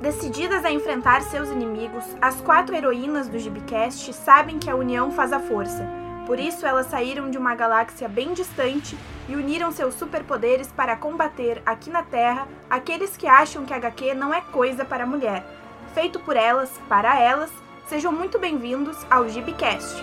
Decididas 0.00 0.64
a 0.64 0.70
enfrentar 0.70 1.20
seus 1.20 1.50
inimigos, 1.50 2.04
as 2.22 2.40
quatro 2.40 2.74
heroínas 2.74 3.28
do 3.28 3.38
Gibicast 3.38 4.10
sabem 4.14 4.58
que 4.58 4.70
a 4.70 4.74
união 4.74 5.10
faz 5.10 5.30
a 5.30 5.38
força. 5.38 5.86
Por 6.26 6.40
isso, 6.40 6.64
elas 6.64 6.86
saíram 6.86 7.30
de 7.30 7.36
uma 7.36 7.54
galáxia 7.54 8.08
bem 8.08 8.32
distante 8.32 8.96
e 9.28 9.36
uniram 9.36 9.70
seus 9.70 9.94
superpoderes 9.94 10.68
para 10.68 10.96
combater 10.96 11.60
aqui 11.66 11.90
na 11.90 12.02
Terra 12.02 12.48
aqueles 12.70 13.14
que 13.14 13.26
acham 13.26 13.66
que 13.66 13.74
HQ 13.74 14.14
não 14.14 14.32
é 14.32 14.40
coisa 14.40 14.86
para 14.86 15.04
mulher. 15.04 15.44
Feito 15.92 16.18
por 16.20 16.34
elas, 16.34 16.70
para 16.88 17.20
elas, 17.20 17.50
sejam 17.86 18.10
muito 18.10 18.38
bem-vindos 18.38 18.96
ao 19.10 19.28
Gibicast. 19.28 20.02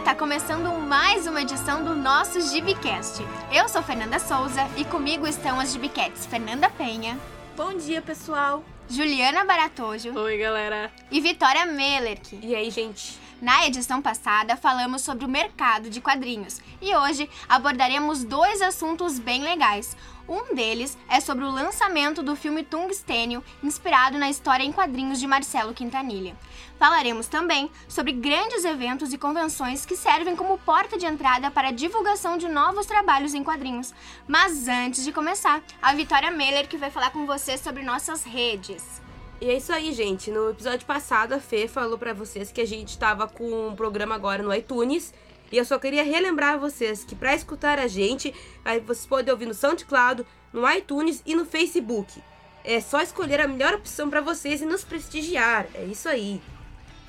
Galera, 0.00 0.04
tá 0.04 0.14
começando 0.14 0.72
mais 0.78 1.26
uma 1.26 1.42
edição 1.42 1.84
do 1.84 1.94
nosso 1.94 2.40
Gibicast. 2.40 3.22
Eu 3.52 3.68
sou 3.68 3.82
Fernanda 3.82 4.18
Souza 4.18 4.66
e 4.76 4.84
comigo 4.84 5.26
estão 5.26 5.60
as 5.60 5.72
Gibicats 5.72 6.26
Fernanda 6.26 6.68
Penha. 6.70 7.18
Bom 7.56 7.74
dia, 7.74 8.00
pessoal. 8.00 8.64
Juliana 8.88 9.44
Baratojo. 9.44 10.18
Oi, 10.18 10.38
galera. 10.38 10.90
E 11.10 11.20
Vitória 11.20 11.66
Mellerk. 11.66 12.38
E 12.42 12.54
aí, 12.54 12.70
gente? 12.70 13.18
Na 13.40 13.66
edição 13.66 14.02
passada, 14.02 14.54
falamos 14.54 15.00
sobre 15.00 15.24
o 15.24 15.28
mercado 15.28 15.88
de 15.88 15.98
quadrinhos 15.98 16.60
e 16.78 16.94
hoje 16.94 17.28
abordaremos 17.48 18.22
dois 18.22 18.60
assuntos 18.60 19.18
bem 19.18 19.42
legais. 19.42 19.96
Um 20.28 20.54
deles 20.54 20.96
é 21.08 21.20
sobre 21.20 21.46
o 21.46 21.50
lançamento 21.50 22.22
do 22.22 22.36
filme 22.36 22.62
Tungstênio, 22.62 23.42
inspirado 23.62 24.18
na 24.18 24.28
história 24.28 24.62
em 24.62 24.70
quadrinhos 24.70 25.18
de 25.18 25.26
Marcelo 25.26 25.72
Quintanilha. 25.72 26.36
Falaremos 26.78 27.28
também 27.28 27.70
sobre 27.88 28.12
grandes 28.12 28.62
eventos 28.66 29.10
e 29.10 29.18
convenções 29.18 29.86
que 29.86 29.96
servem 29.96 30.36
como 30.36 30.58
porta 30.58 30.98
de 30.98 31.06
entrada 31.06 31.50
para 31.50 31.68
a 31.68 31.72
divulgação 31.72 32.36
de 32.36 32.46
novos 32.46 32.84
trabalhos 32.84 33.32
em 33.32 33.42
quadrinhos. 33.42 33.94
Mas 34.28 34.68
antes 34.68 35.02
de 35.02 35.12
começar, 35.12 35.62
a 35.80 35.94
Vitória 35.94 36.30
Meller 36.30 36.68
que 36.68 36.76
vai 36.76 36.90
falar 36.90 37.08
com 37.10 37.24
vocês 37.24 37.60
sobre 37.60 37.82
nossas 37.82 38.22
redes. 38.22 39.00
E 39.40 39.48
é 39.48 39.56
isso 39.56 39.72
aí, 39.72 39.92
gente. 39.92 40.30
No 40.30 40.50
episódio 40.50 40.86
passado, 40.86 41.32
a 41.32 41.40
Fê 41.40 41.66
falou 41.66 41.96
para 41.96 42.12
vocês 42.12 42.52
que 42.52 42.60
a 42.60 42.66
gente 42.66 42.98
tava 42.98 43.26
com 43.26 43.68
um 43.68 43.74
programa 43.74 44.14
agora 44.14 44.42
no 44.42 44.54
iTunes 44.54 45.14
e 45.50 45.56
eu 45.56 45.64
só 45.64 45.78
queria 45.78 46.04
relembrar 46.04 46.58
vocês 46.60 47.04
que 47.04 47.14
para 47.14 47.34
escutar 47.34 47.78
a 47.78 47.86
gente, 47.86 48.34
vocês 48.86 49.06
podem 49.06 49.32
ouvir 49.32 49.46
no 49.46 49.54
SoundCloud, 49.54 50.26
no 50.52 50.70
iTunes 50.70 51.22
e 51.24 51.34
no 51.34 51.46
Facebook. 51.46 52.22
É 52.62 52.80
só 52.80 53.00
escolher 53.00 53.40
a 53.40 53.48
melhor 53.48 53.74
opção 53.74 54.10
para 54.10 54.20
vocês 54.20 54.60
e 54.60 54.66
nos 54.66 54.84
prestigiar. 54.84 55.66
É 55.74 55.84
isso 55.84 56.08
aí. 56.08 56.40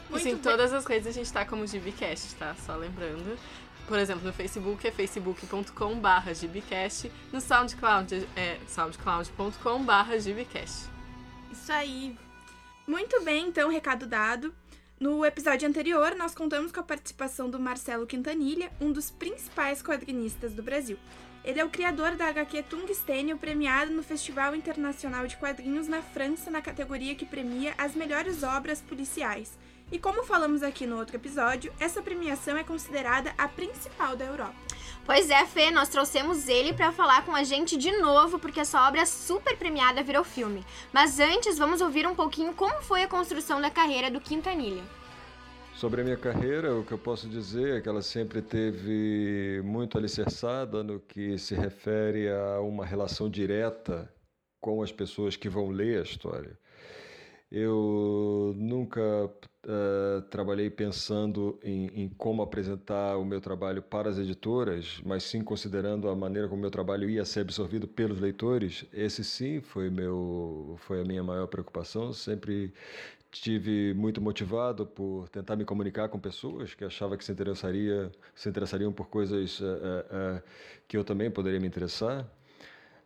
Muito 0.09 0.27
em 0.27 0.37
todas 0.37 0.73
as 0.73 0.85
redes 0.85 1.07
a 1.07 1.11
gente 1.11 1.31
tá 1.31 1.45
como 1.45 1.67
GBcast, 1.67 2.35
tá? 2.35 2.55
Só 2.65 2.75
lembrando. 2.75 3.37
Por 3.87 3.99
exemplo, 3.99 4.25
no 4.25 4.31
Facebook 4.31 4.87
é 4.87 4.91
facebook.com 4.91 5.99
barra 5.99 6.31
gbcast, 6.31 7.11
no 7.31 7.41
SoundCloud 7.41 8.25
é 8.37 8.57
soundcloud.com 8.67 9.83
barra 9.83 10.15
gbcast. 10.15 11.00
Isso 11.52 11.71
aí. 11.71 12.17
Muito 12.88 13.21
bem, 13.23 13.47
então, 13.47 13.69
recado 13.69 14.07
dado. 14.07 14.53
No 14.99 15.25
episódio 15.25 15.67
anterior, 15.67 16.16
nós 16.16 16.35
contamos 16.35 16.71
com 16.71 16.80
a 16.80 16.83
participação 16.83 17.49
do 17.49 17.59
Marcelo 17.59 18.05
Quintanilha, 18.05 18.71
um 18.80 18.91
dos 18.91 19.09
principais 19.09 19.81
quadrinistas 19.81 20.53
do 20.53 20.61
Brasil. 20.61 20.97
Ele 21.43 21.59
é 21.59 21.66
o 21.66 21.69
criador 21.69 22.16
da 22.16 22.27
HQ 22.27 22.63
Tungstênio, 22.63 23.38
premiado 23.38 23.91
no 23.91 24.03
Festival 24.03 24.55
Internacional 24.55 25.25
de 25.25 25.38
Quadrinhos 25.38 25.88
na 25.88 26.02
França, 26.02 26.52
na 26.52 26.61
categoria 26.61 27.16
que 27.16 27.25
premia 27.25 27.73
as 27.80 27.95
melhores 27.95 28.43
obras 28.43 28.80
policiais. 28.80 29.58
E 29.91 29.97
como 29.97 30.23
falamos 30.23 30.61
aqui 30.61 30.86
no 30.86 30.97
outro 30.97 31.15
episódio, 31.15 31.73
essa 31.80 32.02
premiação 32.02 32.55
é 32.55 32.63
considerada 32.63 33.33
a 33.38 33.47
principal 33.47 34.15
da 34.15 34.25
Europa. 34.25 34.70
Pois 35.14 35.30
é, 35.30 35.45
Fê, 35.45 35.72
nós 35.72 35.89
trouxemos 35.89 36.48
ele 36.48 36.72
para 36.72 36.89
falar 36.94 37.26
com 37.26 37.36
a 37.36 37.44
gente 37.44 37.76
de 37.76 37.92
novo, 37.98 38.39
porque 38.39 38.61
essa 38.61 38.88
obra 38.88 39.05
super 39.05 39.58
premiada 39.58 40.02
virou 40.02 40.23
filme. 40.23 40.64
Mas 40.94 41.20
antes, 41.20 41.58
vamos 41.58 41.82
ouvir 41.82 42.08
um 42.08 42.16
pouquinho 42.16 42.54
como 42.54 42.82
foi 42.82 43.04
a 43.04 43.10
construção 43.10 43.60
da 43.60 43.70
carreira 43.70 44.10
do 44.10 44.21
Quintanilha. 44.21 44.82
Sobre 45.76 46.00
a 46.00 46.04
minha 46.05 46.16
carreira, 46.16 46.73
o 46.73 46.86
que 46.86 46.94
eu 46.94 46.98
posso 46.98 47.27
dizer 47.27 47.76
é 47.76 47.82
que 47.82 47.89
ela 47.89 48.02
sempre 48.02 48.42
teve 48.42 49.61
muito 49.66 49.98
alicerçada 49.98 50.82
no 50.82 50.98
que 50.98 51.38
se 51.38 51.55
refere 51.55 52.30
a 52.30 52.61
uma 52.61 52.86
relação 52.86 53.30
direta 53.30 54.10
com 54.61 54.82
as 54.82 54.94
pessoas 54.94 55.36
que 55.36 55.50
vão 55.50 55.71
ler 55.71 56.00
a 56.00 56.04
história. 56.04 56.58
Eu 57.52 58.54
nunca 58.56 59.02
uh, 59.26 60.22
trabalhei 60.30 60.70
pensando 60.70 61.60
em, 61.62 61.88
em, 62.04 62.10
como 62.10 62.42
apresentar 62.42 63.17
o 63.17 63.26
meu 63.26 63.42
trabalho 63.42 63.82
para 63.84 64.10
as 64.10 64.17
editoras, 64.17 65.02
mas 65.06 65.23
sim 65.23 65.44
considerando 65.44 66.08
a 66.08 66.16
maneira 66.16 66.48
como 66.48 66.60
o 66.60 66.62
meu 66.62 66.72
trabalho 66.72 67.10
ia 67.10 67.26
ser 67.26 67.42
absorvido 67.42 67.88
pelos 67.89 68.20
leitores. 68.22 68.86
Esse 68.94 69.23
sim 69.23 69.60
foi, 69.60 69.89
meu, 69.89 70.78
foi 70.80 71.02
a 71.02 71.04
minha 71.04 71.23
maior 71.23 71.48
preocupação. 71.48 72.14
Sempre 72.14 72.73
tive 73.32 73.94
muito 73.95 74.22
motivado 74.22 74.86
por 74.86 75.30
tentar 75.30 75.56
me 75.56 75.66
comunicar 75.66 76.10
com 76.10 76.20
pessoas 76.20 76.73
que 76.73 76.86
achava 76.86 77.18
que 77.18 77.26
se, 77.26 77.32
interessaria, 77.32 78.12
se 78.36 78.50
interessariam 78.50 78.94
por 78.94 79.08
coisas 79.10 79.60
uh, 79.60 79.66
uh, 79.66 80.42
que 80.88 80.98
eu 80.98 81.04
também 81.04 81.32
poderia 81.32 81.60
me 81.60 81.68
interessar. 81.68 82.30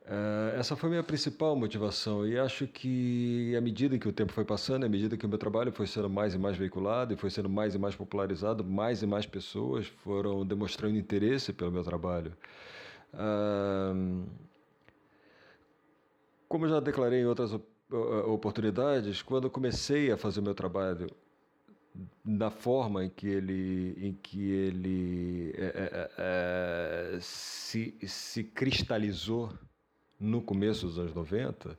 Uh, 0.06 0.56
essa 0.60 0.76
foi 0.76 0.90
minha 0.92 1.02
principal 1.02 1.56
motivação 1.56 2.28
e 2.28 2.38
acho 2.38 2.68
que 2.68 3.56
à 3.58 3.62
medida 3.62 3.98
que 3.98 4.08
o 4.08 4.14
tempo 4.14 4.32
foi 4.34 4.46
passando, 4.46 4.86
à 4.86 4.90
medida 4.90 5.18
que 5.18 5.26
o 5.26 5.30
meu 5.30 5.40
trabalho 5.40 5.72
foi 5.72 5.88
sendo 5.88 6.08
mais 6.08 6.36
e 6.36 6.38
mais 6.38 6.56
veiculado 6.56 7.12
e 7.12 7.18
foi 7.18 7.32
sendo 7.32 7.50
mais 7.50 7.74
e 7.74 7.80
mais 7.80 7.96
popularizado, 7.96 8.64
mais 8.64 9.02
e 9.02 9.08
mais 9.08 9.26
pessoas 9.26 9.88
foram 9.88 10.46
demonstrando 10.46 10.96
interesse 10.96 11.52
pelo 11.52 11.72
meu 11.72 11.84
trabalho. 11.84 12.34
Uh, 13.16 14.30
como 16.48 16.68
já 16.68 16.80
declarei 16.80 17.22
em 17.22 17.26
outras 17.26 17.60
oportunidades, 18.28 19.24
quando 19.24 19.50
comecei 19.50 20.12
a 20.12 20.18
fazer 20.18 20.40
o 20.40 20.44
meu 20.44 20.54
trabalho 20.54 21.08
na 22.24 22.52
forma 22.52 23.06
em 23.06 23.10
que 23.10 23.28
ele, 23.28 23.98
em 23.98 24.14
que 24.14 24.52
ele 24.52 25.54
é, 25.58 25.66
é, 25.66 26.12
é, 27.16 27.18
se, 27.22 27.98
se 28.06 28.44
cristalizou 28.44 29.52
no 30.20 30.42
começo 30.42 30.86
dos 30.86 30.98
anos 30.98 31.14
90, 31.14 31.78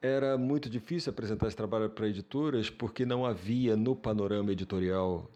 era 0.00 0.36
muito 0.36 0.68
difícil 0.68 1.10
apresentar 1.10 1.46
esse 1.46 1.56
trabalho 1.56 1.88
para 1.88 2.08
editoras 2.08 2.68
porque 2.68 3.06
não 3.06 3.24
havia 3.24 3.76
no 3.76 3.96
panorama 3.96 4.52
editorial 4.52 5.30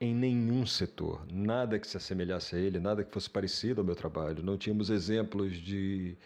em 0.00 0.14
nenhum 0.14 0.66
setor 0.66 1.26
nada 1.32 1.78
que 1.78 1.86
se 1.86 1.96
assemelhasse 1.96 2.54
a 2.54 2.58
ele, 2.58 2.78
nada 2.78 3.02
que 3.02 3.10
fosse 3.10 3.30
parecido 3.30 3.80
ao 3.80 3.86
meu 3.86 3.96
trabalho. 3.96 4.42
Não 4.42 4.58
tínhamos 4.58 4.90
exemplos 4.90 5.56
de 5.56 6.16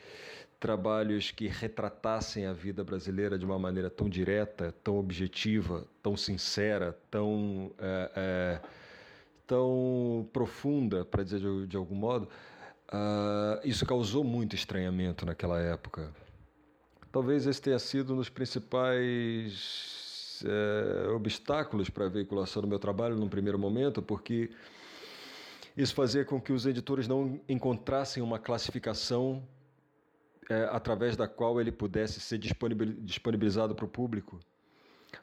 trabalhos 0.58 1.31
que 1.31 1.47
retratassem 1.47 2.44
a 2.44 2.52
vida 2.52 2.84
brasileira 2.84 3.38
de 3.38 3.47
uma 3.47 3.58
maneira 3.58 3.88
tão 3.88 4.08
direta, 4.08 4.75
tão 4.84 4.98
objetiva, 4.98 5.87
tão 6.02 6.16
sincera, 6.16 6.98
tão, 7.10 7.72
é, 7.78 8.10
é, 8.14 8.60
tão 9.47 10.28
profunda, 10.32 11.04
para 11.04 11.22
dizer 11.22 11.41
de, 11.41 11.66
de 11.66 11.76
algum 11.76 11.94
modo. 11.94 12.28
Uh, 12.92 13.64
isso 13.64 13.86
causou 13.86 14.24
muito 14.24 14.56
estranhamento 14.56 15.24
naquela 15.24 15.60
época. 15.60 16.12
Talvez 17.12 17.46
esse 17.46 17.62
tenha 17.62 17.78
sido 17.78 18.14
um 18.14 18.16
dos 18.16 18.28
principais 18.28 19.90
é, 20.44 21.08
obstáculos 21.10 21.90
para 21.90 22.06
a 22.06 22.08
veiculação 22.08 22.62
do 22.62 22.68
meu 22.68 22.78
trabalho 22.78 23.16
num 23.16 23.28
primeiro 23.28 23.58
momento, 23.58 24.00
porque 24.00 24.50
isso 25.76 25.94
fazia 25.94 26.24
com 26.24 26.40
que 26.40 26.52
os 26.52 26.66
editores 26.66 27.06
não 27.06 27.40
encontrassem 27.48 28.22
uma 28.22 28.38
classificação 28.38 29.42
é, 30.48 30.68
através 30.70 31.16
da 31.16 31.28
qual 31.28 31.60
ele 31.60 31.72
pudesse 31.72 32.20
ser 32.20 32.38
disponibilizado 32.38 33.74
para 33.74 33.84
o 33.84 33.88
público. 33.88 34.40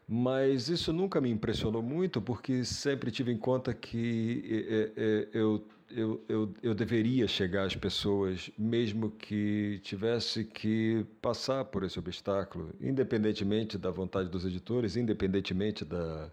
Mas 0.07 0.69
isso 0.69 0.91
nunca 0.93 1.19
me 1.21 1.29
impressionou 1.29 1.81
muito, 1.81 2.21
porque 2.21 2.63
sempre 2.63 3.11
tive 3.11 3.31
em 3.31 3.37
conta 3.37 3.73
que 3.73 4.65
é, 4.95 5.01
é, 5.01 5.27
eu 5.33 5.63
eu, 5.89 6.23
eu, 6.27 6.53
eu 6.61 6.75
deveria 6.75 7.27
chegar 7.27 7.65
às 7.65 7.75
pessoas, 7.75 8.51
mesmo 8.57 9.09
que 9.11 9.79
tivesse 9.83 10.43
que 10.43 11.05
passar 11.21 11.65
por 11.65 11.83
esse 11.83 11.97
obstáculo, 11.97 12.73
independentemente 12.81 13.77
da 13.77 13.89
vontade 13.89 14.29
dos 14.29 14.45
editores, 14.45 14.97
independentemente 14.97 15.85
da, 15.85 16.29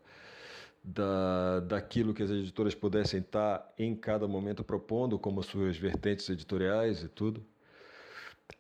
da, 0.83 1.61
daquilo 1.61 2.13
que 2.13 2.23
as 2.23 2.31
editoras 2.31 2.75
pudessem 2.75 3.21
estar 3.21 3.73
em 3.79 3.95
cada 3.95 4.27
momento 4.27 4.65
propondo 4.65 5.19
como 5.19 5.43
suas 5.43 5.77
vertentes 5.77 6.29
editoriais 6.29 7.03
e 7.03 7.09
tudo. 7.09 7.45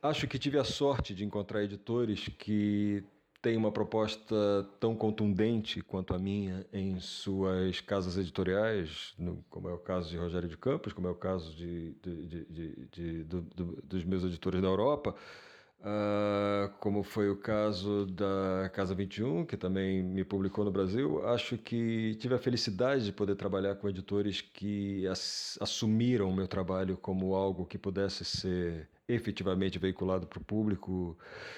Acho 0.00 0.26
que 0.26 0.38
tive 0.38 0.58
a 0.58 0.64
sorte 0.64 1.14
de 1.14 1.24
encontrar 1.24 1.62
editores 1.64 2.28
que 2.38 3.04
tem 3.44 3.58
uma 3.58 3.70
proposta 3.70 4.34
tão 4.80 4.96
contundente 4.96 5.82
quanto 5.82 6.14
a 6.14 6.18
minha 6.18 6.66
em 6.72 6.98
suas 6.98 7.78
casas 7.78 8.16
editoriais, 8.16 9.14
como 9.50 9.68
é 9.68 9.72
o 9.74 9.76
caso 9.76 10.08
de 10.08 10.16
Rogério 10.16 10.48
de 10.48 10.56
Campos, 10.56 10.94
como 10.94 11.08
é 11.08 11.10
o 11.10 11.14
caso 11.14 11.54
de, 11.54 11.92
de, 12.02 12.44
de, 12.90 13.24
do, 13.24 13.42
do, 13.42 13.82
dos 13.82 14.02
meus 14.02 14.24
editores 14.24 14.62
da 14.62 14.68
Europa, 14.68 15.14
Uh, 15.80 16.72
como 16.80 17.02
foi 17.02 17.28
o 17.28 17.36
caso 17.36 18.06
da 18.06 18.70
Casa 18.72 18.94
21, 18.94 19.44
que 19.44 19.54
também 19.54 20.02
me 20.02 20.24
publicou 20.24 20.64
no 20.64 20.70
Brasil, 20.70 21.22
acho 21.28 21.58
que 21.58 22.14
tive 22.14 22.34
a 22.34 22.38
felicidade 22.38 23.04
de 23.04 23.12
poder 23.12 23.34
trabalhar 23.36 23.74
com 23.74 23.86
editores 23.86 24.40
que 24.40 25.06
ass 25.06 25.58
assumiram 25.60 26.30
o 26.30 26.34
meu 26.34 26.48
trabalho 26.48 26.96
como 26.96 27.34
algo 27.34 27.66
que 27.66 27.76
pudesse 27.76 28.24
ser 28.24 28.88
efetivamente 29.08 29.78
veiculado 29.78 30.26
para 30.26 30.38
o 30.38 30.44
público 30.44 31.16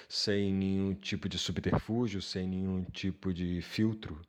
sem 0.08 0.52
nenhum 0.52 0.94
tipo 0.94 1.28
de 1.28 1.38
subterfúgio, 1.38 2.20
sem 2.20 2.48
nenhum 2.48 2.84
tipo 2.84 3.32
de 3.32 3.60
filtro. 3.62 4.20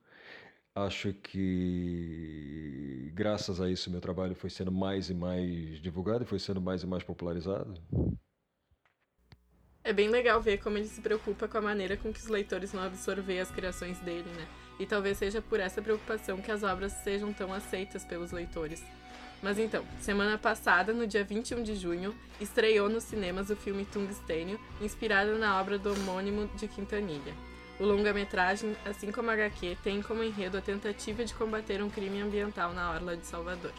Acho 0.75 1.11
que 1.13 3.11
graças 3.15 3.59
a 3.59 3.69
isso 3.69 3.89
meu 3.89 3.99
trabalho 3.99 4.35
foi 4.35 4.49
sendo 4.49 4.71
mais 4.71 5.09
e 5.09 5.13
mais 5.13 5.81
divulgado 5.81 6.23
e 6.23 6.27
foi 6.27 6.37
sendo 6.37 6.61
mais 6.61 6.83
e 6.83 6.87
mais 6.87 7.03
popularizado. 7.03 7.81
É 9.83 9.93
bem 9.93 10.09
legal 10.09 10.41
ver 10.41 10.59
como 10.59 10.77
ele 10.77 10.87
se 10.87 11.01
preocupa 11.01 11.47
com 11.47 11.57
a 11.57 11.61
maneira 11.61 11.95
com 11.95 12.13
que 12.13 12.19
os 12.19 12.27
leitores 12.27 12.73
vão 12.73 12.83
absorver 12.83 13.39
as 13.39 13.49
criações 13.49 13.97
dele, 13.99 14.29
né? 14.35 14.47
E 14.79 14.85
talvez 14.85 15.17
seja 15.17 15.41
por 15.41 15.59
essa 15.59 15.81
preocupação 15.81 16.41
que 16.41 16.51
as 16.51 16.61
obras 16.61 16.91
sejam 16.91 17.33
tão 17.33 17.51
aceitas 17.51 18.05
pelos 18.05 18.31
leitores. 18.31 18.83
Mas 19.41 19.59
então, 19.59 19.83
semana 20.01 20.37
passada, 20.37 20.93
no 20.93 21.05
dia 21.05 21.23
21 21.23 21.61
de 21.61 21.75
junho, 21.75 22.15
estreou 22.41 22.89
nos 22.89 23.03
cinemas 23.03 23.49
o 23.49 23.55
filme 23.55 23.85
Tungstênio, 23.85 24.59
inspirado 24.81 25.37
na 25.37 25.59
obra 25.59 25.77
do 25.77 25.91
homônimo 25.91 26.49
de 26.55 26.67
Quintanilha. 26.67 27.33
O 27.79 27.85
longa-metragem, 27.85 28.75
assim 28.83 29.11
como 29.11 29.29
a 29.29 29.33
HQ, 29.33 29.77
tem 29.83 30.01
como 30.01 30.23
enredo 30.23 30.57
a 30.57 30.61
tentativa 30.61 31.23
de 31.23 31.35
combater 31.35 31.83
um 31.83 31.89
crime 31.89 32.21
ambiental 32.21 32.73
na 32.73 32.91
orla 32.91 33.15
de 33.15 33.27
Salvador. 33.27 33.71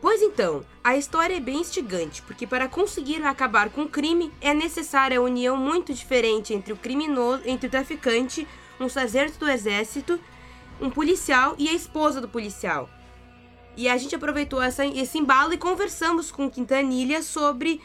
Pois 0.00 0.22
então, 0.22 0.64
a 0.82 0.96
história 0.96 1.36
é 1.36 1.40
bem 1.40 1.60
instigante, 1.60 2.22
porque 2.22 2.46
para 2.46 2.68
conseguir 2.68 3.22
acabar 3.22 3.70
com 3.70 3.82
o 3.82 3.88
crime 3.88 4.32
é 4.40 4.54
necessária 4.54 5.18
a 5.18 5.22
união 5.22 5.56
muito 5.56 5.92
diferente 5.92 6.54
entre 6.54 6.72
o 6.72 6.76
criminoso, 6.76 7.42
entre 7.46 7.66
o 7.68 7.70
traficante, 7.70 8.46
um 8.80 8.88
sargento 8.88 9.38
do 9.38 9.48
exército, 9.48 10.20
um 10.80 10.90
policial 10.90 11.54
e 11.58 11.68
a 11.68 11.72
esposa 11.72 12.20
do 12.20 12.28
policial. 12.28 12.88
E 13.78 13.88
a 13.88 13.96
gente 13.96 14.12
aproveitou 14.12 14.60
essa, 14.60 14.84
esse 14.84 15.18
embalo 15.18 15.52
e 15.52 15.56
conversamos 15.56 16.32
com 16.32 16.50
Quintanilha 16.50 17.22
sobre 17.22 17.80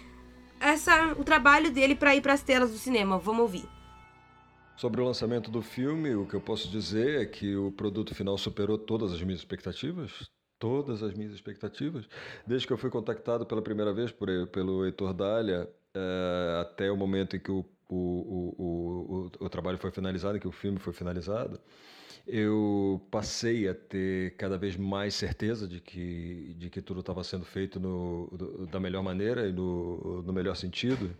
essa, 0.59 1.13
o 1.19 1.23
trabalho 1.23 1.71
dele 1.71 1.93
para 1.93 2.15
ir 2.15 2.21
para 2.21 2.33
as 2.33 2.41
telas 2.41 2.71
do 2.71 2.77
cinema. 2.77 3.19
Vamos 3.19 3.41
ouvir. 3.41 3.69
Sobre 4.75 5.01
o 5.01 5.05
lançamento 5.05 5.51
do 5.51 5.61
filme, 5.61 6.15
o 6.15 6.25
que 6.25 6.33
eu 6.33 6.41
posso 6.41 6.67
dizer 6.67 7.21
é 7.21 7.25
que 7.27 7.55
o 7.55 7.71
produto 7.71 8.15
final 8.15 8.35
superou 8.39 8.75
todas 8.75 9.13
as 9.13 9.21
minhas 9.21 9.39
expectativas 9.41 10.27
todas 10.59 11.03
as 11.03 11.13
minhas 11.13 11.33
expectativas. 11.33 12.07
Desde 12.47 12.65
que 12.65 12.71
eu 12.71 12.77
fui 12.77 12.89
contactado 12.89 13.45
pela 13.45 13.61
primeira 13.61 13.91
vez 13.91 14.13
por, 14.13 14.29
pelo 14.47 14.85
Heitor 14.85 15.13
Dália, 15.13 15.69
é, 15.93 16.61
até 16.61 16.89
o 16.89 16.95
momento 16.95 17.35
em 17.35 17.39
que 17.39 17.51
o, 17.51 17.65
o, 17.89 18.55
o, 18.57 19.29
o, 19.41 19.45
o 19.45 19.49
trabalho 19.49 19.77
foi 19.77 19.91
finalizado, 19.91 20.37
em 20.37 20.39
que 20.39 20.47
o 20.47 20.53
filme 20.53 20.79
foi 20.79 20.93
finalizado, 20.93 21.59
eu 22.25 23.05
passei 23.11 23.67
a 23.67 23.75
ter 23.75 24.35
cada 24.37 24.57
vez 24.57 24.77
mais 24.77 25.13
certeza 25.13 25.67
de 25.67 25.79
que, 25.81 26.53
de 26.57 26.69
que 26.69 26.81
tudo 26.81 27.01
estava 27.01 27.23
sendo 27.23 27.45
feito 27.45 27.79
no, 27.79 28.29
do, 28.31 28.67
da 28.67 28.79
melhor 28.79 29.03
maneira 29.03 29.47
e 29.47 29.51
no, 29.51 30.21
no 30.21 30.33
melhor 30.33 30.55
sentido. 30.55 31.15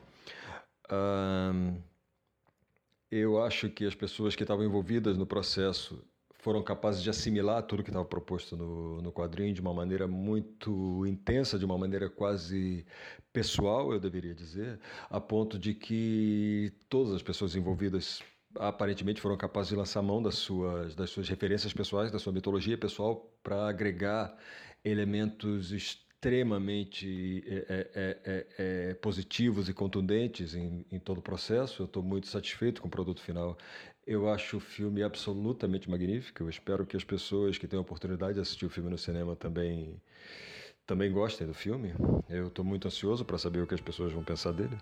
Eu 3.12 3.42
acho 3.44 3.70
que 3.70 3.86
as 3.86 3.96
pessoas 3.96 4.36
que 4.36 4.44
estavam 4.44 4.66
envolvidas 4.66 5.18
no 5.18 5.26
processo 5.26 6.04
foram 6.40 6.62
capazes 6.62 7.02
de 7.02 7.10
assimilar 7.10 7.64
tudo 7.64 7.84
que 7.84 7.90
estava 7.90 8.04
proposto 8.04 8.58
no, 8.58 9.02
no 9.02 9.14
quadrinho 9.14 9.54
de 9.54 9.62
uma 9.62 9.74
maneira 9.74 10.08
muito 10.08 11.06
intensa, 11.06 11.58
de 11.58 11.64
uma 11.64 11.78
maneira 11.78 12.10
quase 12.10 12.86
pessoal, 13.32 13.94
eu 13.94 14.00
deveria 14.00 14.36
dizer, 14.36 14.80
a 15.10 15.22
ponto 15.22 15.58
de 15.58 15.74
que 15.74 16.74
todas 16.90 17.14
as 17.14 17.22
pessoas 17.22 17.56
envolvidas 17.56 18.22
aparentemente 18.60 19.22
foram 19.22 19.38
capazes 19.38 19.70
de 19.70 19.76
lançar 19.76 20.02
mão 20.02 20.22
das 20.22 20.36
suas, 20.36 20.96
das 20.96 21.10
suas 21.10 21.28
referências 21.30 21.74
pessoais, 21.74 22.12
da 22.12 22.20
sua 22.20 22.34
mitologia 22.34 22.78
pessoal, 22.78 23.32
para 23.42 23.68
agregar 23.68 24.36
elementos 24.84 25.72
extremamente 25.72 27.44
é, 27.46 27.66
é, 27.70 28.18
é, 28.24 28.48
é, 28.58 28.94
positivos 28.96 29.68
e 29.68 29.74
contundentes 29.74 30.56
em, 30.56 30.86
em 30.92 31.00
todo 31.00 31.18
o 31.18 31.22
processo. 31.22 31.82
Eu 31.82 31.86
estou 31.86 32.02
muito 32.02 32.28
satisfeito 32.28 32.82
com 32.82 32.88
o 32.88 32.92
produto 32.92 33.22
final. 33.22 33.58
Eu 34.06 34.30
acho 34.30 34.58
o 34.58 34.60
filme 34.60 35.04
absolutamente 35.04 35.90
magnífico. 35.90 36.44
Eu 36.44 36.50
espero 36.50 36.86
que 36.86 36.96
as 36.96 37.04
pessoas 37.04 37.58
que 37.58 37.68
têm 37.68 37.78
a 37.78 37.82
oportunidade 37.82 38.36
de 38.36 38.40
assistir 38.40 38.66
o 38.66 38.70
filme 38.70 38.90
no 38.90 38.98
cinema 38.98 39.36
também 39.36 40.02
também 40.86 41.12
gostem 41.12 41.48
do 41.48 41.54
filme. 41.54 41.94
Eu 42.30 42.48
estou 42.48 42.64
muito 42.64 42.88
ansioso 42.88 43.24
para 43.24 43.38
saber 43.38 43.62
o 43.62 43.68
que 43.68 43.74
as 43.74 43.82
pessoas 43.82 44.12
vão 44.12 44.24
pensar 44.24 44.52
dele. 44.52 44.78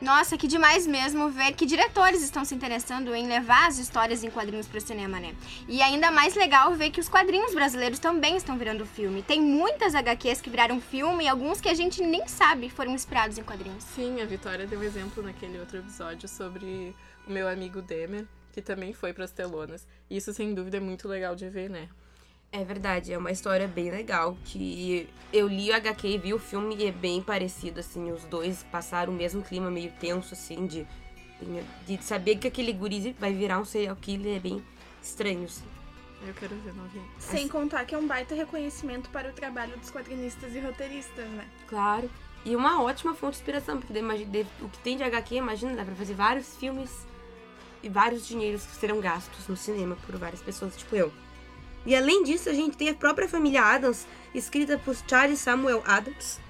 Nossa, 0.00 0.36
que 0.36 0.46
demais 0.46 0.86
mesmo 0.86 1.30
ver 1.30 1.52
que 1.54 1.64
diretores 1.64 2.22
estão 2.22 2.44
se 2.44 2.54
interessando 2.54 3.14
em 3.14 3.26
levar 3.26 3.66
as 3.66 3.78
histórias 3.78 4.22
em 4.22 4.30
quadrinhos 4.30 4.66
para 4.66 4.76
o 4.76 4.80
cinema, 4.80 5.18
né? 5.18 5.34
E 5.66 5.80
ainda 5.80 6.10
mais 6.10 6.34
legal 6.34 6.74
ver 6.74 6.90
que 6.90 7.00
os 7.00 7.08
quadrinhos 7.08 7.54
brasileiros 7.54 7.98
também 7.98 8.36
estão 8.36 8.58
virando 8.58 8.84
filme. 8.84 9.22
Tem 9.22 9.40
muitas 9.40 9.94
HQs 9.94 10.42
que 10.42 10.50
viraram 10.50 10.82
filme 10.82 11.24
e 11.24 11.28
alguns 11.28 11.62
que 11.62 11.68
a 11.70 11.74
gente 11.74 12.02
nem 12.02 12.28
sabe 12.28 12.68
foram 12.68 12.92
inspirados 12.92 13.38
em 13.38 13.42
quadrinhos. 13.42 13.82
Sim, 13.84 14.20
a 14.20 14.26
Vitória 14.26 14.66
deu 14.66 14.82
exemplo 14.82 15.22
naquele 15.22 15.58
outro 15.58 15.78
episódio 15.78 16.28
sobre 16.28 16.94
o 17.26 17.32
meu 17.32 17.48
amigo 17.48 17.80
Demer, 17.80 18.26
que 18.52 18.60
também 18.60 18.92
foi 18.92 19.14
para 19.14 19.24
as 19.24 19.32
telonas. 19.32 19.88
Isso 20.10 20.32
sem 20.34 20.52
dúvida 20.52 20.76
é 20.76 20.80
muito 20.80 21.08
legal 21.08 21.34
de 21.34 21.48
ver, 21.48 21.70
né? 21.70 21.88
É 22.52 22.64
verdade, 22.64 23.12
é 23.12 23.18
uma 23.18 23.30
história 23.30 23.68
bem 23.68 23.90
legal. 23.90 24.36
Que 24.44 25.08
eu 25.32 25.46
li 25.46 25.70
o 25.70 25.74
HQ 25.74 26.08
e 26.08 26.18
vi 26.18 26.34
o 26.34 26.38
filme 26.38 26.76
e 26.76 26.86
é 26.86 26.92
bem 26.92 27.22
parecido, 27.22 27.80
assim. 27.80 28.10
Os 28.12 28.24
dois 28.24 28.64
passaram 28.70 29.12
o 29.12 29.16
mesmo 29.16 29.42
clima 29.42 29.70
meio 29.70 29.92
tenso, 30.00 30.34
assim, 30.34 30.66
de, 30.66 30.86
de 31.86 32.02
saber 32.02 32.36
que 32.36 32.48
aquele 32.48 32.72
guri 32.72 33.14
vai 33.18 33.32
virar 33.32 33.58
um 33.58 33.64
serial 33.64 33.96
killer 33.96 34.36
é 34.36 34.40
bem 34.40 34.64
estranho, 35.02 35.44
assim. 35.44 35.64
Eu 36.26 36.34
quero 36.34 36.56
ver, 36.56 36.74
não 36.74 36.84
vi. 36.88 37.00
Sem 37.18 37.40
assim, 37.40 37.48
contar 37.48 37.84
que 37.84 37.94
é 37.94 37.98
um 37.98 38.06
baita 38.06 38.34
reconhecimento 38.34 39.10
para 39.10 39.28
o 39.28 39.32
trabalho 39.32 39.76
dos 39.76 39.90
quadrinistas 39.90 40.54
e 40.54 40.60
roteiristas, 40.60 41.28
né? 41.28 41.46
Claro. 41.68 42.10
E 42.44 42.56
uma 42.56 42.82
ótima 42.82 43.14
fonte 43.14 43.34
de 43.34 43.38
inspiração, 43.40 43.80
porque 43.80 43.92
o 44.60 44.68
que 44.68 44.78
tem 44.78 44.96
de 44.96 45.02
HQ, 45.02 45.34
imagina, 45.34 45.74
dá 45.74 45.84
pra 45.84 45.94
fazer 45.94 46.14
vários 46.14 46.56
filmes 46.56 47.06
e 47.82 47.88
vários 47.88 48.26
dinheiros 48.26 48.64
que 48.64 48.76
serão 48.76 49.00
gastos 49.00 49.46
no 49.48 49.56
cinema 49.56 49.96
por 50.06 50.16
várias 50.16 50.40
pessoas, 50.40 50.76
tipo 50.76 50.94
eu. 50.96 51.12
E 51.86 51.94
além 51.94 52.24
disso, 52.24 52.48
a 52.48 52.52
gente 52.52 52.76
tem 52.76 52.88
a 52.88 52.94
própria 52.94 53.28
família 53.28 53.62
Adams, 53.62 54.06
escrita 54.34 54.76
por 54.76 54.96
Charles 55.08 55.38
Samuel 55.38 55.82
Adams, 55.86 56.40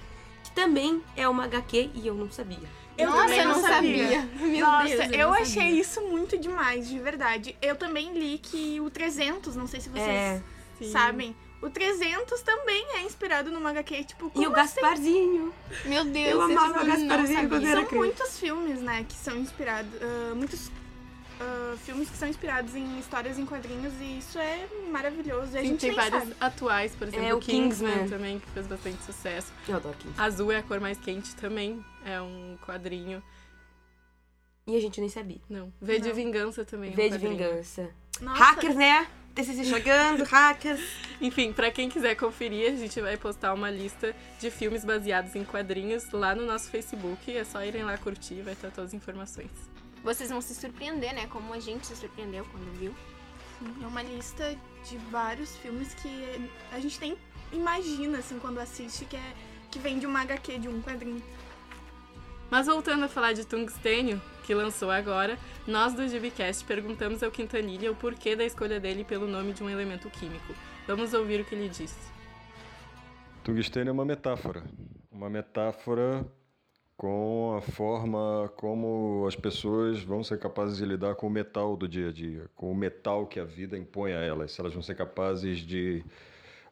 que 0.43 0.51
também 0.53 1.03
é 1.15 1.29
uma 1.29 1.45
HQ 1.45 1.91
e 1.95 2.07
eu 2.07 2.15
não 2.15 2.31
sabia. 2.31 2.69
Eu 2.97 3.11
Nossa, 3.11 3.23
também 3.25 3.45
não, 3.45 3.61
sabia. 3.61 4.21
sabia. 4.23 4.47
Meu 4.47 4.67
Nossa, 4.67 4.89
Deus, 4.89 5.13
eu, 5.13 5.19
eu 5.19 5.33
achei 5.35 5.47
sabia. 5.47 5.81
isso 5.81 6.01
muito 6.01 6.39
demais, 6.39 6.89
de 6.89 6.99
verdade. 6.99 7.55
Eu 7.61 7.77
também 7.77 8.19
li 8.19 8.39
que 8.39 8.81
o 8.81 8.89
300, 8.89 9.55
não 9.55 9.67
sei 9.67 9.81
se 9.81 9.91
vocês 9.91 10.09
é, 10.09 10.43
sabem, 10.91 11.37
o 11.61 11.69
300 11.69 12.41
também 12.41 12.87
é 12.95 13.03
inspirado 13.03 13.51
numa 13.51 13.69
HQ, 13.71 14.05
tipo, 14.05 14.33
E 14.35 14.47
o 14.47 14.55
assim? 14.57 14.81
Gasparzinho. 14.81 15.53
Meu 15.85 16.05
Deus, 16.07 16.29
eu 16.29 16.41
amava 16.41 16.83
o 16.83 16.87
Gasparzinho 16.87 17.49
quando 17.51 17.67
era 17.67 17.87
São 17.87 17.99
muitos 17.99 18.39
filmes, 18.39 18.81
né, 18.81 19.05
que 19.07 19.15
são 19.15 19.37
inspirados, 19.37 19.93
uh, 19.95 20.35
muitos 20.35 20.71
uh, 21.41 21.77
filmes 21.79 22.09
que 22.09 22.17
são 22.17 22.29
inspirados 22.29 22.75
em 22.75 22.99
histórias 22.99 23.39
em 23.39 23.47
quadrinhos 23.47 23.93
e 24.01 24.19
isso 24.19 24.39
é 24.39 24.67
maravilhoso. 24.91 25.55
E 25.55 25.59
a 25.59 25.61
Sim, 25.61 25.69
gente 25.69 25.81
tem 25.81 25.95
vários 25.95 26.21
sabe. 26.21 26.37
atuais, 26.41 26.95
por 26.95 27.09
exemplo, 27.09 27.27
é, 27.27 27.35
o 27.35 27.39
Kingsman, 27.39 27.91
Kingsman 27.91 28.09
também, 28.09 28.39
que 28.39 28.51
fez 28.51 28.67
bastante 28.67 29.03
sucesso. 29.03 29.53
Eu 29.69 29.77
adoro 29.77 29.97
Kingsman. 29.99 30.25
Azul 30.25 30.53
é 30.53 30.59
a 30.59 30.63
cor 30.63 30.81
mais 30.81 30.99
quente 30.99 31.35
também, 31.37 31.85
é 32.05 32.21
um 32.21 32.57
quadrinho. 32.67 33.23
E 34.67 34.77
a 34.77 34.81
gente 34.81 35.01
nem 35.01 35.09
sabia. 35.09 35.41
Não. 35.49 35.73
V 35.81 36.01
de 36.01 36.13
Vingança 36.13 36.65
também. 36.65 36.91
V 36.91 37.03
é 37.03 37.07
um 37.07 37.11
de 37.11 37.19
Vingança. 37.19 37.91
Nossa. 38.21 38.43
Hackers, 38.43 38.75
né? 38.75 39.07
TCC 39.35 39.65
chegando, 39.65 40.25
hackers. 40.25 40.81
Enfim, 41.21 41.53
para 41.53 41.71
quem 41.71 41.89
quiser 41.89 42.17
conferir, 42.17 42.73
a 42.73 42.77
gente 42.77 43.01
vai 43.01 43.17
postar 43.17 43.53
uma 43.53 43.71
lista 43.71 44.17
de 44.41 44.51
filmes 44.51 44.85
baseados 44.85 45.37
em 45.37 45.45
quadrinhos 45.45 46.11
lá 46.11 46.35
no 46.35 46.45
nosso 46.45 46.69
Facebook. 46.71 47.37
É 47.37 47.45
só 47.45 47.63
irem 47.63 47.85
lá 47.85 47.97
curtir, 47.99 48.41
vai 48.43 48.55
estar 48.55 48.71
todas 48.71 48.91
as 48.91 48.95
informações 48.95 49.76
vocês 50.07 50.31
vão 50.31 50.41
se 50.41 50.55
surpreender, 50.55 51.13
né? 51.13 51.27
Como 51.27 51.53
a 51.53 51.59
gente 51.59 51.85
se 51.85 51.97
surpreendeu 51.97 52.45
quando 52.45 52.79
viu. 52.79 52.95
Sim, 53.59 53.83
é 53.83 53.87
uma 53.87 54.05
lista 54.05 54.57
de 54.89 54.97
vários 55.11 55.57
filmes 55.57 55.95
que 55.95 56.09
a 56.71 56.79
gente 56.79 57.01
nem 57.01 57.19
imagina, 57.53 58.19
assim, 58.19 58.39
quando 58.39 58.59
assiste, 58.59 59.05
que, 59.05 59.17
é, 59.17 59.35
que 59.69 59.81
vem 59.81 59.99
de 59.99 60.07
uma 60.07 60.21
HQ, 60.21 60.61
de 60.61 60.69
um 60.69 60.81
quadrinho. 60.81 61.21
Mas 62.49 62.69
voltando 62.69 63.05
a 63.05 63.09
falar 63.09 63.33
de 63.33 63.45
Tungstênio, 63.45 64.23
que 64.45 64.55
lançou 64.55 64.93
agora, 64.93 65.37
nós 65.67 65.93
do 65.93 66.07
Gibicast 66.07 66.65
perguntamos 66.65 67.21
ao 67.25 67.31
Quintanilha 67.33 67.91
o 67.91 67.97
porquê 67.97 68.37
da 68.37 68.45
escolha 68.45 68.79
dele 68.79 69.03
pelo 69.03 69.27
nome 69.27 69.53
de 69.53 69.65
um 69.65 69.69
elemento 69.69 70.09
químico. 70.09 70.55
Vamos 70.87 71.13
ouvir 71.15 71.41
o 71.41 71.45
que 71.45 71.57
ele 71.57 71.69
disse. 71.69 71.99
Tungstênio 73.43 73.91
é 73.91 73.93
uma 73.93 74.05
metáfora. 74.05 74.63
Uma 75.11 75.29
metáfora 75.29 76.25
com 76.97 77.55
a 77.57 77.61
forma 77.61 78.51
como 78.57 79.27
as 79.29 79.37
pessoas 79.37 80.03
vão 80.03 80.25
ser 80.25 80.39
capazes 80.39 80.79
de 80.79 80.85
lidar 80.87 81.15
com 81.15 81.27
o 81.27 81.31
metal 81.31 81.77
do 81.77 81.87
dia 81.87 82.09
a 82.09 82.13
dia, 82.13 82.49
com 82.57 82.71
o 82.73 82.75
metal 82.75 83.27
que 83.27 83.39
a 83.39 83.45
vida 83.45 83.77
impõe 83.77 84.13
a 84.13 84.21
elas. 84.21 84.53
Se 84.53 84.61
elas 84.61 84.73
vão 84.73 84.83
ser 84.83 84.95
capazes 84.95 85.59
de 85.59 86.03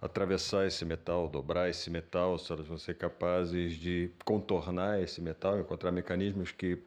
atravessar 0.00 0.66
esse 0.66 0.84
metal, 0.84 1.28
dobrar 1.28 1.68
esse 1.68 1.90
metal, 1.90 2.38
se 2.38 2.52
elas 2.52 2.66
vão 2.66 2.78
ser 2.78 2.94
capazes 2.96 3.74
de 3.74 4.10
contornar 4.24 5.00
esse 5.02 5.20
metal, 5.20 5.58
encontrar 5.58 5.92
mecanismos 5.92 6.52
que 6.52 6.78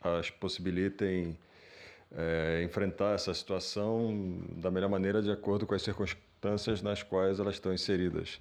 as 0.00 0.30
possibilitem 0.30 1.36
é, 2.16 2.62
enfrentar 2.64 3.14
essa 3.14 3.32
situação 3.32 4.40
da 4.56 4.70
melhor 4.70 4.90
maneira 4.90 5.22
de 5.22 5.30
acordo 5.30 5.66
com 5.66 5.74
as 5.74 5.82
circunstâncias 5.82 6.82
nas 6.82 7.02
quais 7.02 7.38
elas 7.38 7.54
estão 7.54 7.72
inseridas. 7.72 8.40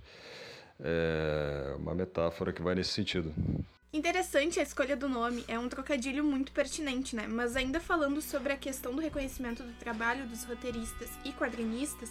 É 0.79 1.75
uma 1.77 1.93
metáfora 1.93 2.51
que 2.51 2.62
vai 2.62 2.74
nesse 2.74 2.91
sentido. 2.91 3.31
Interessante 3.93 4.57
a 4.57 4.63
escolha 4.63 4.95
do 4.95 5.10
nome, 5.10 5.43
é 5.50 5.60
um 5.60 5.67
trocadilho 5.67 6.24
muito 6.24 6.53
pertinente, 6.53 7.13
né? 7.13 7.27
Mas 7.27 7.57
ainda 7.57 7.77
falando 7.77 8.21
sobre 8.21 8.53
a 8.53 8.57
questão 8.57 8.95
do 8.95 9.01
reconhecimento 9.01 9.63
do 9.63 9.74
trabalho 9.74 10.25
dos 10.27 10.45
roteiristas 10.45 11.10
e 11.25 11.33
quadrinistas, 11.33 12.10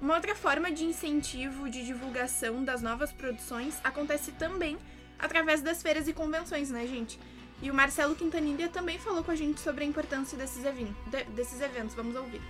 uma 0.00 0.14
outra 0.14 0.34
forma 0.34 0.72
de 0.72 0.82
incentivo 0.82 1.68
de 1.68 1.84
divulgação 1.84 2.64
das 2.64 2.80
novas 2.80 3.12
produções 3.12 3.78
acontece 3.84 4.32
também 4.32 4.78
através 5.18 5.60
das 5.60 5.82
feiras 5.82 6.08
e 6.08 6.14
convenções, 6.14 6.70
né, 6.70 6.86
gente? 6.86 7.20
E 7.60 7.70
o 7.70 7.74
Marcelo 7.74 8.16
Quintanilha 8.16 8.70
também 8.70 8.98
falou 8.98 9.22
com 9.22 9.30
a 9.30 9.36
gente 9.36 9.60
sobre 9.60 9.84
a 9.84 9.86
importância 9.86 10.38
desses, 10.38 10.64
eventos. 10.64 11.94
Vamos 11.94 12.16
ouvir. 12.16 12.40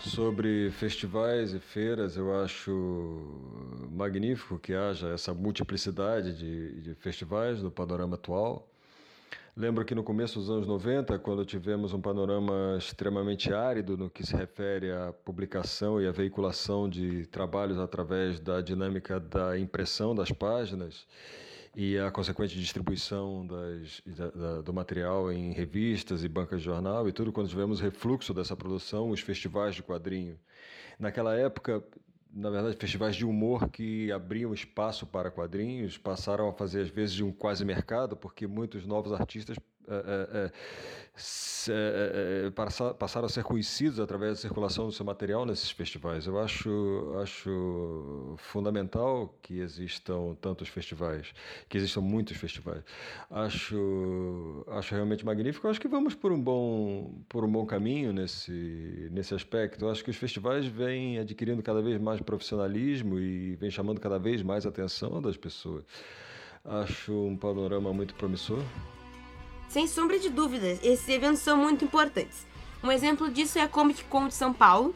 Sobre 0.00 0.70
festivais 0.70 1.52
e 1.52 1.58
feiras, 1.58 2.16
eu 2.16 2.40
acho 2.40 3.20
magnífico 3.90 4.58
que 4.58 4.72
haja 4.72 5.08
essa 5.08 5.34
multiplicidade 5.34 6.36
de, 6.36 6.80
de 6.80 6.94
festivais 6.94 7.60
no 7.60 7.70
panorama 7.70 8.14
atual. 8.14 8.68
Lembro 9.56 9.84
que 9.84 9.96
no 9.96 10.04
começo 10.04 10.38
dos 10.38 10.48
anos 10.48 10.68
90, 10.68 11.18
quando 11.18 11.44
tivemos 11.44 11.92
um 11.92 12.00
panorama 12.00 12.76
extremamente 12.78 13.52
árido 13.52 13.96
no 13.96 14.08
que 14.08 14.24
se 14.24 14.36
refere 14.36 14.92
à 14.92 15.12
publicação 15.12 16.00
e 16.00 16.06
à 16.06 16.12
veiculação 16.12 16.88
de 16.88 17.26
trabalhos 17.26 17.76
através 17.76 18.38
da 18.38 18.60
dinâmica 18.60 19.18
da 19.18 19.58
impressão 19.58 20.14
das 20.14 20.30
páginas, 20.30 21.08
e 21.80 21.96
a 21.96 22.10
consequente 22.10 22.58
distribuição 22.58 23.46
das, 23.46 24.02
da, 24.04 24.30
da, 24.30 24.62
do 24.62 24.72
material 24.72 25.30
em 25.30 25.52
revistas 25.52 26.24
e 26.24 26.28
bancas 26.28 26.58
de 26.58 26.64
jornal 26.64 27.08
e 27.08 27.12
tudo, 27.12 27.32
quando 27.32 27.48
tivemos 27.48 27.80
refluxo 27.80 28.34
dessa 28.34 28.56
produção, 28.56 29.10
os 29.10 29.20
festivais 29.20 29.76
de 29.76 29.82
quadrinho. 29.84 30.36
Naquela 30.98 31.36
época, 31.36 31.80
na 32.34 32.50
verdade, 32.50 32.76
festivais 32.76 33.14
de 33.14 33.24
humor 33.24 33.70
que 33.70 34.10
abriam 34.10 34.52
espaço 34.52 35.06
para 35.06 35.30
quadrinhos 35.30 35.96
passaram 35.96 36.48
a 36.48 36.52
fazer, 36.52 36.80
às 36.80 36.88
vezes, 36.88 37.20
um 37.20 37.30
quase 37.30 37.64
mercado, 37.64 38.16
porque 38.16 38.44
muitos 38.44 38.84
novos 38.84 39.12
artistas 39.12 39.56
é, 39.88 40.50
é, 42.48 42.50
passaram 42.98 43.26
a 43.26 43.28
ser 43.28 43.42
conhecidos 43.42 43.98
através 43.98 44.32
da 44.32 44.36
circulação 44.36 44.86
do 44.86 44.92
seu 44.92 45.04
material 45.04 45.44
nesses 45.44 45.70
festivais. 45.70 46.26
Eu 46.26 46.38
acho, 46.38 47.14
acho 47.20 48.34
fundamental 48.38 49.34
que 49.42 49.58
existam 49.60 50.36
tantos 50.40 50.68
festivais, 50.68 51.32
que 51.68 51.76
existam 51.76 52.00
muitos 52.00 52.36
festivais. 52.36 52.82
Acho, 53.30 54.64
acho 54.68 54.94
realmente 54.94 55.24
magnífico. 55.24 55.68
acho 55.68 55.80
que 55.80 55.88
vamos 55.88 56.14
por 56.14 56.32
um 56.32 56.40
bom, 56.40 57.14
por 57.28 57.44
um 57.44 57.50
bom 57.50 57.66
caminho 57.66 58.12
nesse, 58.12 59.08
nesse 59.10 59.34
aspecto. 59.34 59.88
Acho 59.88 60.04
que 60.04 60.10
os 60.10 60.16
festivais 60.16 60.66
vêm 60.66 61.18
adquirindo 61.18 61.62
cada 61.62 61.82
vez 61.82 62.00
mais 62.00 62.20
profissionalismo 62.20 63.18
e 63.18 63.56
vêm 63.56 63.70
chamando 63.70 64.00
cada 64.00 64.18
vez 64.18 64.42
mais 64.42 64.66
atenção 64.66 65.20
das 65.20 65.36
pessoas. 65.36 65.84
Acho 66.64 67.12
um 67.12 67.36
panorama 67.36 67.92
muito 67.92 68.14
promissor. 68.14 68.62
Sem 69.68 69.86
sombra 69.86 70.18
de 70.18 70.30
dúvidas, 70.30 70.78
esses 70.82 71.06
eventos 71.08 71.40
são 71.40 71.56
muito 71.56 71.84
importantes. 71.84 72.46
Um 72.82 72.90
exemplo 72.90 73.30
disso 73.30 73.58
é 73.58 73.62
a 73.62 73.68
Comic 73.68 74.04
Con 74.04 74.28
de 74.28 74.34
São 74.34 74.52
Paulo, 74.52 74.94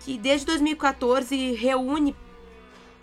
que 0.00 0.16
desde 0.16 0.46
2014 0.46 1.52
reúne 1.52 2.16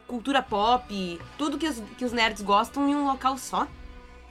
cultura 0.07 0.41
pop, 0.41 1.19
tudo 1.37 1.59
que 1.59 1.67
os, 1.67 1.81
que 1.97 2.03
os 2.03 2.11
nerds 2.11 2.41
gostam 2.41 2.89
em 2.89 2.95
um 2.95 3.05
local 3.05 3.37
só. 3.37 3.67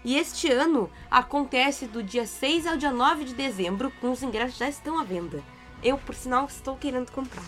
E 0.04 0.16
este 0.16 0.50
ano 0.50 0.90
acontece 1.10 1.86
do 1.86 2.02
dia 2.02 2.26
6 2.26 2.66
ao 2.66 2.76
dia 2.76 2.90
9 2.90 3.24
de 3.24 3.34
dezembro, 3.34 3.92
com 4.00 4.10
os 4.10 4.22
ingressos 4.22 4.58
já 4.58 4.68
estão 4.68 4.98
à 4.98 5.04
venda. 5.04 5.42
Eu, 5.82 5.96
por 5.96 6.14
sinal, 6.14 6.46
estou 6.46 6.76
querendo 6.76 7.12
comprar. 7.12 7.44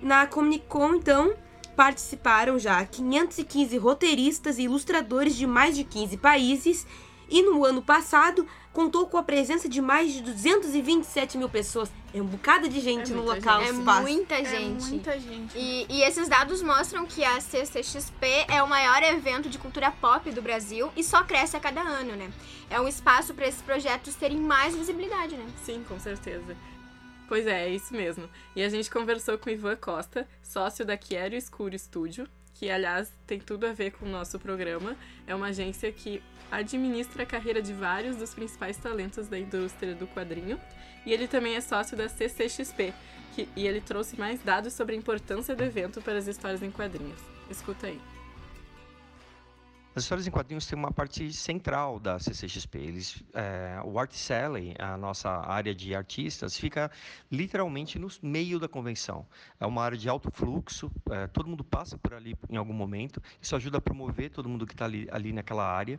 Na 0.00 0.26
Comic 0.26 0.64
Con, 0.66 0.94
então, 0.94 1.34
participaram 1.76 2.58
já 2.58 2.84
515 2.84 3.76
roteiristas 3.76 4.58
e 4.58 4.62
ilustradores 4.62 5.36
de 5.36 5.46
mais 5.46 5.76
de 5.76 5.84
15 5.84 6.16
países 6.16 6.86
e 7.30 7.42
no 7.42 7.64
ano 7.64 7.80
passado 7.80 8.46
contou 8.72 9.06
com 9.06 9.16
a 9.16 9.22
presença 9.22 9.68
de 9.68 9.80
mais 9.80 10.12
de 10.12 10.22
227 10.22 11.38
mil 11.38 11.48
pessoas. 11.48 11.90
É 12.12 12.20
um 12.20 12.26
bocado 12.26 12.68
de 12.68 12.80
gente 12.80 13.12
é 13.12 13.14
no 13.14 13.22
local. 13.22 13.60
Gente. 13.60 13.70
É 13.70 14.00
muita 14.00 14.44
gente. 14.44 14.84
É 14.84 14.88
muita 14.88 15.20
gente. 15.20 15.58
E, 15.58 15.86
e, 15.88 16.02
esses 16.02 16.28
dados 16.28 16.62
mostram 16.62 17.06
que 17.06 17.24
a 17.24 17.40
CCXP 17.40 18.46
é 18.48 18.62
o 18.62 18.68
maior 18.68 19.02
evento 19.02 19.48
de 19.48 19.58
cultura 19.58 19.90
pop 19.90 20.30
do 20.30 20.42
Brasil 20.42 20.90
e 20.96 21.04
só 21.04 21.22
cresce 21.22 21.56
a 21.56 21.60
cada 21.60 21.80
ano, 21.80 22.16
né? 22.16 22.30
É 22.68 22.80
um 22.80 22.88
espaço 22.88 23.34
para 23.34 23.46
esses 23.46 23.62
projetos 23.62 24.14
terem 24.14 24.38
mais 24.38 24.74
visibilidade, 24.74 25.36
né? 25.36 25.46
Sim, 25.64 25.84
com 25.88 25.98
certeza. 25.98 26.56
Pois 27.28 27.46
é, 27.46 27.68
é 27.68 27.68
isso 27.68 27.94
mesmo. 27.94 28.28
E 28.56 28.62
a 28.62 28.68
gente 28.68 28.90
conversou 28.90 29.38
com 29.38 29.48
o 29.48 29.52
Ivan 29.52 29.76
Costa, 29.76 30.28
sócio 30.42 30.84
da 30.84 30.96
Quiero 30.96 31.36
Escuro 31.36 31.78
Studio, 31.78 32.28
que 32.60 32.70
aliás 32.70 33.10
tem 33.26 33.40
tudo 33.40 33.66
a 33.66 33.72
ver 33.72 33.92
com 33.92 34.04
o 34.04 34.08
nosso 34.08 34.38
programa. 34.38 34.94
É 35.26 35.34
uma 35.34 35.46
agência 35.46 35.90
que 35.90 36.22
administra 36.50 37.22
a 37.22 37.26
carreira 37.26 37.62
de 37.62 37.72
vários 37.72 38.16
dos 38.16 38.34
principais 38.34 38.76
talentos 38.76 39.28
da 39.28 39.38
indústria 39.38 39.94
do 39.94 40.06
quadrinho. 40.06 40.60
E 41.06 41.10
ele 41.10 41.26
também 41.26 41.56
é 41.56 41.60
sócio 41.62 41.96
da 41.96 42.06
CCXP, 42.06 42.92
que, 43.34 43.48
e 43.56 43.66
ele 43.66 43.80
trouxe 43.80 44.20
mais 44.20 44.42
dados 44.42 44.74
sobre 44.74 44.94
a 44.94 44.98
importância 44.98 45.56
do 45.56 45.64
evento 45.64 46.02
para 46.02 46.18
as 46.18 46.26
histórias 46.26 46.62
em 46.62 46.70
quadrinhos. 46.70 47.22
Escuta 47.48 47.86
aí. 47.86 47.98
As 49.92 50.04
histórias 50.04 50.24
em 50.24 50.30
quadrinhos 50.30 50.66
têm 50.66 50.78
uma 50.78 50.92
parte 50.92 51.32
central 51.32 51.98
da 51.98 52.16
CCXP. 52.16 52.78
Eles, 52.78 53.24
é, 53.34 53.80
o 53.84 53.98
Art 53.98 54.12
Sally, 54.12 54.72
a 54.78 54.96
nossa 54.96 55.28
área 55.28 55.74
de 55.74 55.96
artistas, 55.96 56.56
fica 56.56 56.88
literalmente 57.30 57.98
no 57.98 58.06
meio 58.22 58.60
da 58.60 58.68
convenção. 58.68 59.26
É 59.58 59.66
uma 59.66 59.82
área 59.82 59.98
de 59.98 60.08
alto 60.08 60.30
fluxo, 60.30 60.92
é, 61.10 61.26
todo 61.26 61.48
mundo 61.48 61.64
passa 61.64 61.98
por 61.98 62.14
ali 62.14 62.36
em 62.48 62.56
algum 62.56 62.72
momento. 62.72 63.20
Isso 63.42 63.56
ajuda 63.56 63.78
a 63.78 63.80
promover 63.80 64.30
todo 64.30 64.48
mundo 64.48 64.64
que 64.64 64.74
está 64.74 64.84
ali, 64.84 65.08
ali 65.10 65.32
naquela 65.32 65.66
área 65.66 65.98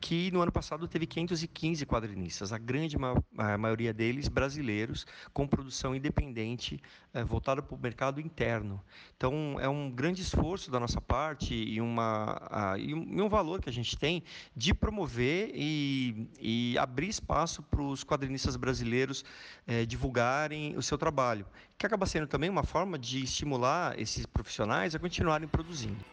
que 0.00 0.30
no 0.30 0.40
ano 0.40 0.50
passado 0.50 0.88
teve 0.88 1.06
515 1.06 1.84
quadrinistas, 1.84 2.52
a 2.52 2.58
grande 2.58 2.98
ma 2.98 3.14
a 3.36 3.58
maioria 3.58 3.92
deles 3.92 4.28
brasileiros, 4.28 5.06
com 5.32 5.46
produção 5.46 5.94
independente, 5.94 6.80
é, 7.12 7.22
voltada 7.22 7.60
para 7.60 7.74
o 7.74 7.78
mercado 7.78 8.20
interno. 8.20 8.82
Então, 9.16 9.58
é 9.60 9.68
um 9.68 9.90
grande 9.90 10.22
esforço 10.22 10.70
da 10.70 10.80
nossa 10.80 11.00
parte 11.00 11.54
e, 11.54 11.80
uma, 11.80 12.40
a, 12.50 12.78
e, 12.78 12.94
um, 12.94 13.04
valor 13.30 13.62
que 13.62 13.70
a 13.70 13.72
gente 13.72 13.96
tem 13.96 14.22
de 14.54 14.74
promover 14.74 15.50
e, 15.54 16.28
e 16.38 16.76
abrir 16.76 17.08
espaço 17.08 17.62
para 17.62 17.80
os 17.80 18.04
quadrinistas 18.04 18.56
brasileiros 18.56 19.24
é, 19.66 19.86
divulgarem 19.86 20.76
o 20.76 20.82
seu 20.82 20.98
trabalho, 20.98 21.46
que 21.78 21.86
acaba 21.86 22.04
sendo 22.04 22.26
também 22.26 22.50
uma 22.50 22.64
forma 22.64 22.98
de 22.98 23.22
estimular 23.22 23.98
esses 23.98 24.26
profissionais 24.26 24.94
a 24.94 24.98
continuarem 24.98 25.48
produzindo. 25.48 26.04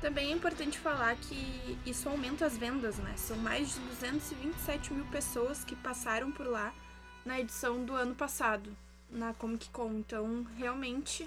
Também 0.00 0.30
é 0.30 0.32
importante 0.32 0.78
falar 0.78 1.16
que 1.16 1.78
isso 1.86 2.08
aumenta 2.08 2.44
as 2.44 2.56
vendas, 2.56 2.98
né? 2.98 3.14
São 3.16 3.36
mais 3.38 3.74
de 3.74 3.80
227 3.80 4.92
mil 4.92 5.06
pessoas 5.06 5.64
que 5.64 5.74
passaram 5.76 6.30
por 6.30 6.46
lá 6.46 6.72
na 7.24 7.40
edição 7.40 7.84
do 7.84 7.94
ano 7.94 8.14
passado, 8.14 8.70
na 9.10 9.32
Comic 9.34 9.70
Con. 9.70 9.94
Então, 9.94 10.46
realmente, 10.56 11.26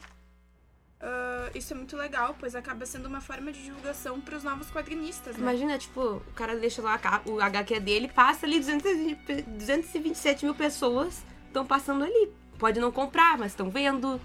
uh, 1.01 1.57
isso 1.57 1.73
é 1.73 1.75
muito 1.75 1.95
legal, 1.97 2.35
pois 2.39 2.55
acaba 2.55 2.85
sendo 2.85 3.07
uma 3.07 3.21
forma 3.21 3.51
de 3.51 3.63
divulgação 3.63 4.19
para 4.19 4.35
os 4.35 4.43
novos 4.43 4.69
quadrinistas, 4.71 5.35
né? 5.35 5.41
Imagina, 5.41 5.77
tipo, 5.77 6.01
o 6.01 6.33
cara 6.33 6.55
deixa 6.55 6.81
lá 6.81 6.99
o 7.25 7.39
HQ 7.39 7.79
dele, 7.79 8.07
passa 8.07 8.45
ali 8.45 8.59
227 8.59 10.45
mil 10.45 10.55
pessoas 10.55 11.23
estão 11.47 11.65
passando 11.65 12.03
ali. 12.03 12.31
Pode 12.57 12.79
não 12.79 12.91
comprar, 12.91 13.37
mas 13.37 13.53
estão 13.53 13.69
vendo. 13.69 14.19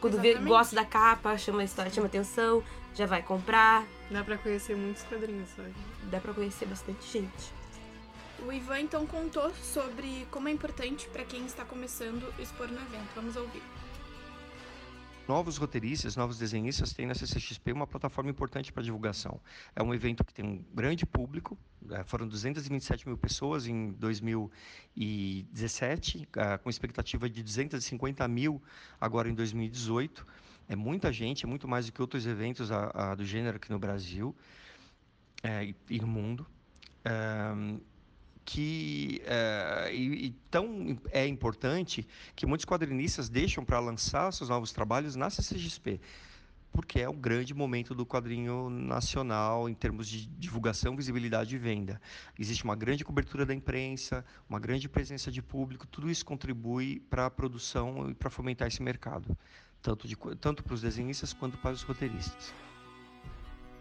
Quando 0.00 0.18
vê, 0.18 0.34
gosta 0.34 0.76
da 0.76 0.84
capa, 0.84 1.36
chama 1.36 1.60
a 1.60 1.64
história, 1.64 1.90
chama 1.90 2.06
atenção 2.06 2.62
já 2.94 3.06
vai 3.06 3.22
comprar. 3.22 3.86
Dá 4.10 4.24
pra 4.24 4.36
conhecer 4.38 4.76
muitos 4.76 5.02
quadrinhos, 5.04 5.48
sabe? 5.50 5.74
Dá 6.10 6.20
pra 6.20 6.32
conhecer 6.34 6.66
bastante 6.66 7.06
gente. 7.10 7.52
O 8.44 8.52
Ivan 8.52 8.80
então 8.80 9.06
contou 9.06 9.52
sobre 9.54 10.26
como 10.30 10.48
é 10.48 10.52
importante 10.52 11.08
para 11.08 11.24
quem 11.24 11.44
está 11.44 11.64
começando 11.64 12.32
expor 12.38 12.68
no 12.68 12.80
evento. 12.80 13.08
Vamos 13.14 13.36
ouvir. 13.36 13.62
Novos 15.30 15.56
roteiristas, 15.58 16.16
novos 16.16 16.38
desenhistas 16.38 16.92
têm 16.92 17.06
na 17.06 17.14
CCXP 17.14 17.72
uma 17.72 17.86
plataforma 17.86 18.28
importante 18.28 18.72
para 18.72 18.82
divulgação. 18.82 19.40
É 19.76 19.82
um 19.82 19.94
evento 19.94 20.24
que 20.24 20.34
tem 20.34 20.44
um 20.44 20.64
grande 20.74 21.06
público, 21.06 21.56
é, 21.88 22.02
foram 22.02 22.26
227 22.26 23.06
mil 23.06 23.16
pessoas 23.16 23.68
em 23.68 23.92
2017, 23.92 26.28
é, 26.36 26.58
com 26.58 26.68
expectativa 26.68 27.30
de 27.30 27.44
250 27.44 28.26
mil 28.26 28.60
agora 29.00 29.28
em 29.28 29.34
2018. 29.34 30.26
É 30.68 30.74
muita 30.74 31.12
gente, 31.12 31.44
é 31.44 31.48
muito 31.48 31.68
mais 31.68 31.86
do 31.86 31.92
que 31.92 32.00
outros 32.00 32.26
eventos 32.26 32.70
do 33.16 33.24
gênero 33.24 33.58
aqui 33.58 33.70
no 33.70 33.78
Brasil 33.78 34.34
é, 35.44 35.72
e, 35.88 36.00
no 36.00 36.08
mundo. 36.08 36.44
É, 37.04 37.52
que 38.50 39.22
é, 39.26 39.94
e, 39.94 40.34
tão 40.50 40.98
é 41.12 41.24
importante 41.24 42.04
que 42.34 42.44
muitos 42.44 42.66
quadrinistas 42.66 43.28
deixam 43.28 43.64
para 43.64 43.78
lançar 43.78 44.32
seus 44.32 44.50
novos 44.50 44.72
trabalhos 44.72 45.14
na 45.14 45.30
CCXP. 45.30 46.00
porque 46.72 47.00
é 47.00 47.08
o 47.08 47.12
grande 47.12 47.52
momento 47.52 47.94
do 47.94 48.06
quadrinho 48.06 48.68
nacional 48.70 49.68
em 49.68 49.74
termos 49.74 50.08
de 50.08 50.26
divulgação, 50.26 50.96
visibilidade 50.96 51.54
e 51.54 51.58
venda. 51.58 52.00
Existe 52.38 52.62
uma 52.64 52.76
grande 52.76 53.04
cobertura 53.04 53.44
da 53.44 53.54
imprensa, 53.54 54.24
uma 54.48 54.58
grande 54.58 54.88
presença 54.88 55.30
de 55.32 55.42
público, 55.42 55.86
tudo 55.86 56.10
isso 56.10 56.24
contribui 56.24 57.00
para 57.10 57.26
a 57.26 57.30
produção 57.30 58.10
e 58.10 58.14
para 58.14 58.30
fomentar 58.30 58.66
esse 58.68 58.82
mercado, 58.82 59.36
tanto, 59.82 60.08
tanto 60.36 60.62
para 60.62 60.74
os 60.74 60.80
desenhistas 60.80 61.32
quanto 61.32 61.56
para 61.58 61.72
os 61.72 61.82
roteiristas. 61.82 62.52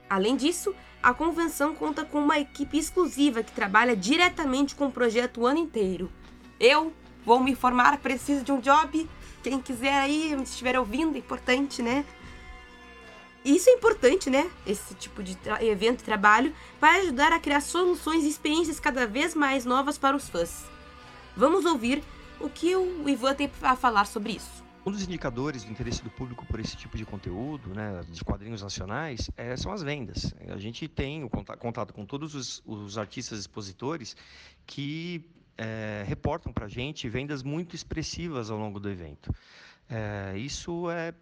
Além 0.10 0.36
disso, 0.36 0.74
a 1.01 1.13
convenção 1.13 1.75
conta 1.75 2.04
com 2.04 2.20
uma 2.20 2.39
equipe 2.39 2.78
exclusiva 2.78 3.44
que 3.44 3.51
trabalha 3.51 3.96
diretamente 3.96 4.75
com 4.75 4.88
o 4.88 4.92
projeto 4.92 5.42
o 5.42 5.46
ano 5.46 5.60
inteiro. 5.60 6.12
Eu 6.60 6.92
vou 7.25 7.39
me 7.39 7.56
formar, 7.56 7.98
preciso 8.00 8.44
de 8.44 8.51
um 8.51 8.60
job. 8.60 9.08
Quem 9.44 9.62
quiser 9.62 9.94
aí, 9.94 10.34
estiver 10.42 10.78
ouvindo, 10.78 11.16
é 11.16 11.20
importante, 11.20 11.82
né? 11.82 12.04
Isso 13.46 13.70
é 13.70 13.74
importante, 13.74 14.30
né? 14.30 14.50
Esse 14.68 14.94
tipo 14.96 15.24
de 15.24 15.38
evento 15.62 16.01
e 16.01 16.04
trabalho 16.04 16.54
para 16.80 16.98
ajudar 16.98 17.32
a 17.32 17.39
criar 17.39 17.62
soluções 17.62 18.25
e 18.25 18.30
experiências 18.30 18.80
cada 18.80 19.08
vez 19.08 19.34
mais 19.34 19.63
novas 19.63 19.98
para 19.98 20.18
os 20.18 20.28
fãs. 20.28 20.66
Vamos 21.38 21.63
ouvir 21.63 22.04
o 22.39 22.50
que 22.50 22.75
o 22.75 23.08
Ivan 23.08 23.34
tem 23.36 23.50
a 23.62 23.75
falar 23.75 24.06
sobre 24.06 24.34
isso. 24.34 24.59
Um 24.86 24.91
dos 24.91 25.03
indicadores 25.03 25.63
do 25.63 25.71
interesse 25.71 26.01
do 26.01 26.09
público 26.09 26.45
por 26.45 26.59
esse 26.59 26.75
tipo 26.75 26.98
de 26.98 27.05
conteúdo, 27.05 27.74
né, 27.74 28.01
de 28.09 28.24
quadrinhos 28.24 28.62
nacionais, 28.62 29.29
é, 29.36 29.55
são 29.57 29.71
as 29.71 29.83
vendas. 29.83 30.33
A 30.48 30.57
gente 30.57 30.88
tem 30.88 31.24
o 31.24 31.29
contato 31.29 31.93
com 31.93 32.05
todos 32.05 32.33
os, 32.33 32.63
os 32.65 32.98
artistas 32.98 33.39
expositores 33.39 34.15
que 34.65 35.29
é, 35.57 36.05
reportam 36.07 36.53
para 36.53 36.65
a 36.65 36.69
gente 36.69 37.09
vendas 37.09 37.43
muito 37.43 37.75
expressivas 37.75 38.50
ao 38.50 38.57
longo 38.57 38.79
do 38.79 38.89
evento. 38.89 39.33
É, 39.89 40.38
isso 40.38 40.89
é, 40.89 41.10
é 41.10 41.13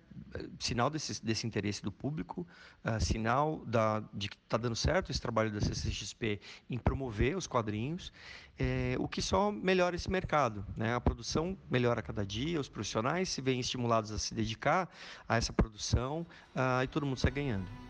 sinal 0.59 0.89
desse, 0.89 1.23
desse 1.23 1.47
interesse 1.47 1.81
do 1.81 1.91
público, 1.91 2.45
é, 2.83 2.99
sinal 2.99 3.63
da, 3.65 4.03
de 4.13 4.27
que 4.27 4.35
está 4.35 4.57
dando 4.57 4.75
certo 4.75 5.09
esse 5.09 5.21
trabalho 5.21 5.49
da 5.51 5.61
CCXP 5.61 6.41
em 6.69 6.77
promover 6.77 7.37
os 7.37 7.47
quadrinhos, 7.47 8.11
é, 8.59 8.95
o 8.99 9.07
que 9.07 9.21
só 9.21 9.51
melhora 9.51 9.95
esse 9.95 10.11
mercado. 10.11 10.65
Né? 10.75 10.93
A 10.93 10.99
produção 10.99 11.57
melhora 11.69 12.01
cada 12.01 12.25
dia, 12.25 12.59
os 12.59 12.67
profissionais 12.67 13.29
se 13.29 13.41
veem 13.41 13.61
estimulados 13.61 14.11
a 14.11 14.17
se 14.17 14.33
dedicar 14.33 14.89
a 15.29 15.37
essa 15.37 15.53
produção 15.53 16.27
uh, 16.55 16.83
e 16.83 16.87
todo 16.87 17.05
mundo 17.05 17.19
sai 17.19 17.31
ganhando. 17.31 17.86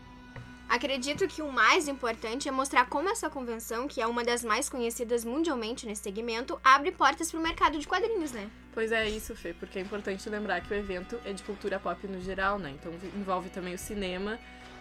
Acredito 0.68 1.26
que 1.26 1.40
o 1.40 1.50
mais 1.50 1.88
importante 1.88 2.46
é 2.46 2.52
mostrar 2.52 2.84
como 2.84 3.08
essa 3.08 3.30
convenção, 3.30 3.88
que 3.88 4.02
é 4.02 4.06
uma 4.06 4.22
das 4.22 4.44
mais 4.44 4.68
conhecidas 4.68 5.24
mundialmente 5.24 5.86
nesse 5.86 6.02
segmento, 6.02 6.60
abre 6.62 6.92
portas 6.92 7.30
para 7.30 7.40
o 7.40 7.42
mercado 7.42 7.78
de 7.78 7.88
quadrinhos, 7.88 8.32
né? 8.32 8.50
Pois 8.74 8.92
é 8.92 9.08
isso, 9.08 9.34
Fê, 9.34 9.54
porque 9.54 9.78
é 9.78 9.82
importante 9.82 10.28
lembrar 10.28 10.60
que 10.60 10.72
o 10.72 10.76
evento 10.76 11.18
é 11.24 11.32
de 11.32 11.42
cultura 11.42 11.80
pop 11.80 12.06
no 12.06 12.20
geral, 12.20 12.58
né? 12.58 12.70
Então 12.78 12.92
envolve 13.16 13.48
também 13.48 13.74
o 13.74 13.78
cinema, 13.78 14.38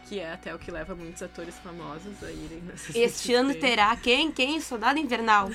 que 0.10 0.20
é 0.20 0.34
até 0.34 0.54
o 0.54 0.60
que 0.60 0.70
leva 0.70 0.94
muitos 0.94 1.24
atores 1.24 1.56
famosos 1.60 2.22
a 2.22 2.30
irem 2.30 2.62
nessa 2.64 2.98
Este 2.98 3.34
ano 3.34 3.56
terá 3.56 3.96
quem? 3.96 4.30
Quem? 4.30 4.60
Soldado 4.60 5.00
Invernal. 5.00 5.50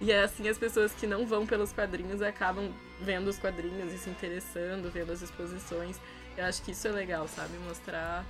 e 0.00 0.10
é 0.10 0.24
assim 0.24 0.48
as 0.48 0.58
pessoas 0.58 0.92
que 0.92 1.06
não 1.06 1.24
vão 1.24 1.46
pelos 1.46 1.72
quadrinhos 1.72 2.20
acabam 2.22 2.72
vendo 3.00 3.28
os 3.28 3.38
quadrinhos 3.38 3.92
e 3.92 3.98
se 3.98 4.10
interessando, 4.10 4.90
vendo 4.90 5.12
as 5.12 5.22
exposições. 5.22 5.96
Eu 6.36 6.44
acho 6.44 6.60
que 6.62 6.72
isso 6.72 6.88
é 6.88 6.90
legal, 6.90 7.28
sabe? 7.28 7.56
Mostrar 7.68 8.24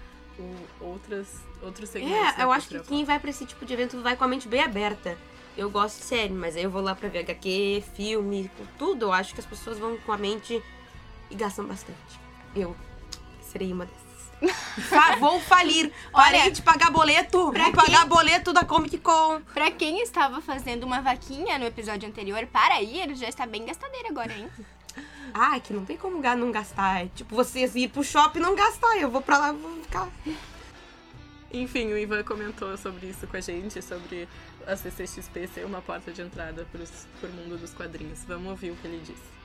outras, 0.81 1.29
outros 1.63 1.89
segmentos. 1.89 2.39
É, 2.39 2.43
eu 2.43 2.53
acho 2.53 2.69
que 2.69 2.81
quem 2.81 3.05
vai 3.05 3.19
pra 3.19 3.31
esse 3.31 3.45
tipo 3.45 3.65
de 3.65 3.73
evento 3.73 4.01
vai 4.01 4.17
com 4.17 4.25
a 4.25 4.29
mente 4.29 4.49
bem 4.49 4.63
aberta. 4.63 5.17
Eu 5.57 5.69
gosto 5.69 5.99
de 5.99 6.05
série, 6.05 6.33
mas 6.33 6.57
aí 6.57 6.63
eu 6.63 6.71
vou 6.71 6.81
lá 6.81 6.95
pra 6.95 7.09
ver 7.09 7.21
HQ, 7.21 7.83
filme, 7.95 8.51
tudo. 8.79 9.07
Eu 9.07 9.13
acho 9.13 9.35
que 9.35 9.41
as 9.41 9.47
pessoas 9.47 9.79
vão 9.79 9.97
com 9.99 10.13
a 10.13 10.17
mente 10.17 10.63
e 11.31 11.35
gastam 11.35 11.67
bastante. 11.67 12.21
Eu 12.55 12.75
serei 13.43 13.73
uma 13.73 13.87
dessas. 13.87 14.11
vou 15.21 15.41
falir. 15.41 15.93
Parei 16.13 16.41
Olha, 16.43 16.51
de 16.51 16.63
pagar 16.63 16.91
boleto. 16.91 17.39
Vou 17.39 17.53
quem... 17.53 17.73
pagar 17.73 18.07
boleto 18.07 18.53
da 18.53 18.65
Comic 18.65 18.99
Con. 18.99 19.41
Pra 19.53 19.71
quem 19.71 20.03
estava 20.03 20.41
fazendo 20.41 20.85
uma 20.85 21.01
vaquinha 21.01 21.59
no 21.59 21.67
episódio 21.67 22.09
anterior, 22.09 22.47
para 22.47 22.81
ir, 22.81 23.15
já 23.17 23.29
está 23.29 23.47
bem 23.47 23.65
gastadeira 23.65 24.09
agora, 24.09 24.33
hein? 24.33 24.49
Ah, 25.35 25.57
é 25.57 25.61
que 25.61 25.73
não 25.73 25.85
tem 25.85 25.97
como 25.97 26.21
não 26.21 26.53
gastar. 26.53 27.04
É 27.04 27.09
tipo, 27.09 27.35
vocês 27.35 27.75
ir 27.75 27.89
pro 27.89 28.02
shopping 28.02 28.39
e 28.39 28.43
não 28.43 28.54
gastar. 28.54 28.97
Eu 28.99 29.11
vou 29.11 29.21
pra 29.21 29.39
lá 29.39 29.52
e 29.52 29.57
vou 29.57 29.83
ficar. 29.83 30.09
Enfim, 31.52 31.93
o 31.93 31.99
Ivan 31.99 32.23
comentou 32.23 32.76
sobre 32.76 33.09
isso 33.09 33.26
com 33.26 33.37
a 33.37 33.41
gente, 33.41 33.83
sobre 33.83 34.28
a 34.67 34.76
CCXP 34.76 35.49
ser 35.49 35.67
uma 35.67 35.83
porta 35.83 36.13
de 36.13 36.23
entrada 36.23 36.65
pro, 36.71 36.83
pro 37.21 37.31
mundo 37.33 37.59
dos 37.59 37.75
quadrinhos. 37.75 38.25
Vamos 38.25 38.50
ouvir 38.50 38.71
o 38.71 38.76
que 38.76 38.87
ele 38.87 39.00
disse. 39.00 39.41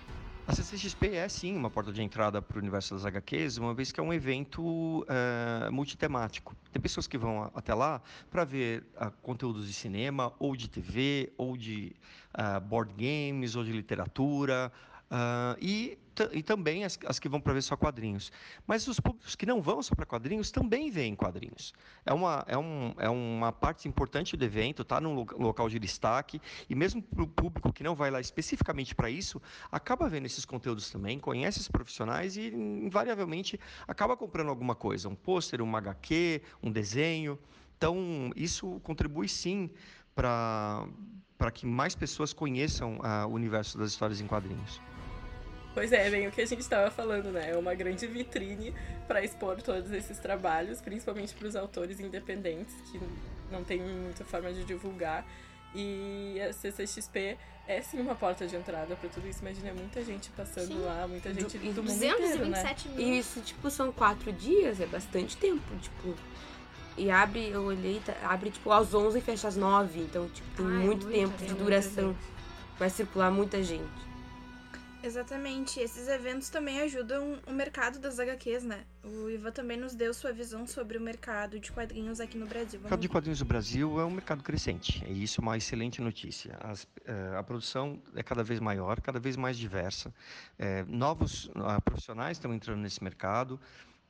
A 0.47 0.53
CCXP 0.53 1.15
é 1.15 1.27
sim 1.27 1.57
uma 1.57 1.71
porta 1.71 1.91
de 1.91 2.03
entrada 2.03 2.39
para 2.39 2.57
o 2.57 2.62
universo 2.62 2.93
das 2.93 3.03
HQs, 3.03 3.57
uma 3.57 3.73
vez 3.73 3.91
que 3.91 3.99
é 3.99 4.03
um 4.03 4.13
evento 4.13 4.62
uh, 5.01 5.71
multitemático. 5.71 6.55
Tem 6.71 6.79
pessoas 6.79 7.07
que 7.07 7.17
vão 7.17 7.51
até 7.55 7.73
lá 7.73 7.99
para 8.29 8.43
ver 8.43 8.83
uh, 8.95 9.12
conteúdos 9.23 9.65
de 9.65 9.73
cinema, 9.73 10.31
ou 10.38 10.55
de 10.55 10.69
TV, 10.69 11.33
ou 11.36 11.57
de 11.57 11.95
uh, 12.38 12.62
board 12.62 12.93
games, 12.93 13.55
ou 13.55 13.63
de 13.63 13.71
literatura, 13.71 14.71
Uh, 15.05 15.55
e, 15.61 15.97
e 16.31 16.41
também 16.41 16.83
as, 16.83 16.97
as 17.05 17.19
que 17.19 17.29
vão 17.29 17.39
para 17.39 17.53
ver 17.53 17.61
só 17.61 17.75
quadrinhos. 17.75 18.31
Mas 18.65 18.87
os 18.87 18.99
públicos 18.99 19.35
que 19.35 19.45
não 19.45 19.61
vão 19.61 19.81
só 19.83 19.93
para 19.93 20.05
quadrinhos 20.05 20.49
também 20.49 20.89
veem 20.89 21.15
quadrinhos. 21.15 21.73
É 22.05 22.13
uma, 22.13 22.43
é, 22.47 22.57
um, 22.57 22.93
é 22.97 23.09
uma 23.09 23.51
parte 23.51 23.87
importante 23.87 24.35
do 24.35 24.43
evento, 24.43 24.81
está 24.81 24.99
num 24.99 25.13
local 25.37 25.69
de 25.69 25.77
destaque, 25.77 26.41
e 26.69 26.75
mesmo 26.75 27.01
para 27.01 27.23
o 27.23 27.27
público 27.27 27.71
que 27.71 27.83
não 27.83 27.95
vai 27.95 28.09
lá 28.09 28.19
especificamente 28.19 28.95
para 28.95 29.09
isso, 29.09 29.41
acaba 29.71 30.09
vendo 30.09 30.25
esses 30.25 30.45
conteúdos 30.45 30.89
também, 30.89 31.19
conhece 31.19 31.59
os 31.59 31.67
profissionais 31.67 32.35
e, 32.35 32.47
invariavelmente, 32.47 33.59
acaba 33.87 34.17
comprando 34.17 34.49
alguma 34.49 34.73
coisa, 34.73 35.07
um 35.07 35.15
pôster, 35.15 35.61
um 35.61 35.75
HQ, 35.75 36.41
um 36.63 36.71
desenho. 36.71 37.37
Então, 37.77 38.31
isso 38.35 38.79
contribui 38.81 39.27
sim 39.27 39.69
para 40.15 40.87
para 41.37 41.51
que 41.51 41.65
mais 41.65 41.93
pessoas 41.93 42.31
conheçam 42.31 42.97
uh, 42.99 43.27
o 43.27 43.33
universo 43.33 43.77
das 43.77 43.91
histórias 43.91 44.21
em 44.21 44.27
quadrinhos. 44.27 44.81
Pois 45.75 45.91
é, 45.91 46.09
bem 46.09 46.25
o 46.25 46.31
que 46.31 46.41
a 46.41 46.45
gente 46.45 46.61
estava 46.61 46.89
falando, 46.89 47.33
né? 47.33 47.51
É 47.51 47.57
uma 47.57 47.75
grande 47.75 48.07
vitrine 48.07 48.73
para 49.05 49.21
expor 49.21 49.61
todos 49.61 49.91
esses 49.91 50.17
trabalhos, 50.17 50.79
principalmente 50.79 51.35
para 51.35 51.49
os 51.49 51.55
autores 51.55 51.99
independentes, 51.99 52.73
que 52.89 52.99
não 53.51 53.61
tem 53.61 53.81
muita 53.81 54.23
forma 54.23 54.53
de 54.53 54.63
divulgar. 54.63 55.27
E 55.75 56.39
a 56.39 56.53
CCXP 56.53 57.38
é 57.67 57.81
sim 57.81 57.99
uma 57.99 58.15
porta 58.15 58.47
de 58.47 58.55
entrada 58.55 58.95
para 58.95 59.09
tudo 59.09 59.27
isso. 59.27 59.41
Imagina, 59.41 59.73
muita 59.73 60.01
gente 60.01 60.29
passando 60.29 60.67
sim. 60.67 60.79
lá, 60.79 61.05
muita 61.09 61.33
gente 61.33 61.57
do, 61.57 61.73
do 61.73 61.83
mundo 61.83 62.05
inteiro, 62.05 62.45
né? 62.45 62.75
mil. 62.85 62.99
E 62.99 63.19
isso, 63.19 63.41
tipo, 63.41 63.69
são 63.69 63.91
quatro 63.91 64.31
dias, 64.31 64.79
é 64.79 64.85
bastante 64.85 65.35
tempo, 65.35 65.75
tipo... 65.81 66.15
E 66.97 67.11
abre, 67.11 67.49
eu 67.49 67.65
olhei, 67.65 68.01
tá, 68.05 68.13
abre, 68.23 68.49
tipo, 68.49 68.71
às 68.71 68.93
11 68.93 69.17
e 69.17 69.21
fecha 69.21 69.49
às 69.49 69.57
9. 69.57 69.99
Então, 69.99 70.29
tipo, 70.29 70.47
tem 70.55 70.65
Ai, 70.65 70.85
muito 70.85 71.05
tempo 71.07 71.45
de 71.45 71.53
duração. 71.53 72.15
Vai 72.79 72.89
circular 72.89 73.29
muita 73.29 73.61
gente. 73.61 74.04
Exatamente. 75.05 75.79
Esses 75.79 76.07
eventos 76.07 76.49
também 76.49 76.81
ajudam 76.81 77.37
o 77.45 77.53
mercado 77.53 77.99
das 77.99 78.19
HQs, 78.19 78.63
né? 78.63 78.83
O 79.03 79.29
Ivan 79.29 79.51
também 79.51 79.77
nos 79.77 79.93
deu 79.93 80.13
sua 80.13 80.33
visão 80.33 80.65
sobre 80.65 80.97
o 80.97 81.01
mercado 81.01 81.59
de 81.59 81.71
quadrinhos 81.71 82.19
aqui 82.19 82.37
no 82.37 82.47
Brasil. 82.47 82.79
O 82.79 82.83
mercado 82.83 83.01
de 83.01 83.09
quadrinhos 83.09 83.39
do 83.39 83.45
Brasil 83.45 83.99
é 83.99 84.05
um 84.05 84.09
mercado 84.09 84.43
crescente. 84.43 85.05
E 85.07 85.23
isso 85.23 85.39
é 85.39 85.43
uma 85.43 85.57
excelente 85.57 86.01
notícia. 86.01 86.57
As, 86.59 86.87
eh, 87.05 87.35
a 87.37 87.43
produção 87.43 88.01
é 88.15 88.23
cada 88.23 88.43
vez 88.43 88.59
maior, 88.59 88.99
cada 88.99 89.19
vez 89.19 89.35
mais 89.37 89.57
diversa. 89.57 90.11
Eh, 90.57 90.83
novos 90.87 91.45
uh, 91.45 91.81
profissionais 91.83 92.37
estão 92.37 92.51
entrando 92.51 92.79
nesse 92.79 93.03
mercado, 93.03 93.59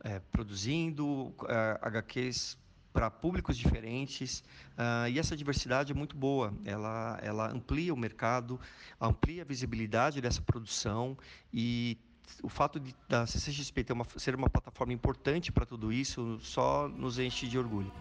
eh, 0.02 0.22
produzindo 0.32 1.34
HQs 1.82 2.58
para 2.96 3.12
públicos 3.12 3.58
diferentes 3.58 4.40
uh, 4.78 5.10
e 5.12 5.20
essa 5.20 5.36
diversidade 5.36 5.92
é 5.92 5.96
muito 5.96 6.16
boa. 6.16 6.54
Ela, 6.64 7.20
ela 7.22 7.52
amplia 7.52 7.94
o 7.94 7.98
mercado, 7.98 8.58
amplia 9.00 9.42
a 9.42 9.46
visibilidade 9.46 10.22
dessa 10.22 10.42
produção 10.42 11.18
e 11.54 11.98
o 12.42 12.48
fato 12.48 12.80
de, 12.80 12.96
da 13.10 13.28
CCXP 13.28 13.84
ter 13.84 13.94
uma, 13.94 14.06
ser 14.16 14.34
uma 14.34 14.50
plataforma 14.50 14.94
importante 14.94 15.52
para 15.52 15.66
tudo 15.66 15.92
isso 15.92 16.40
só 16.42 16.88
nos 16.88 17.20
enche 17.20 17.48
de 17.48 17.60
orgulho. 17.60 17.92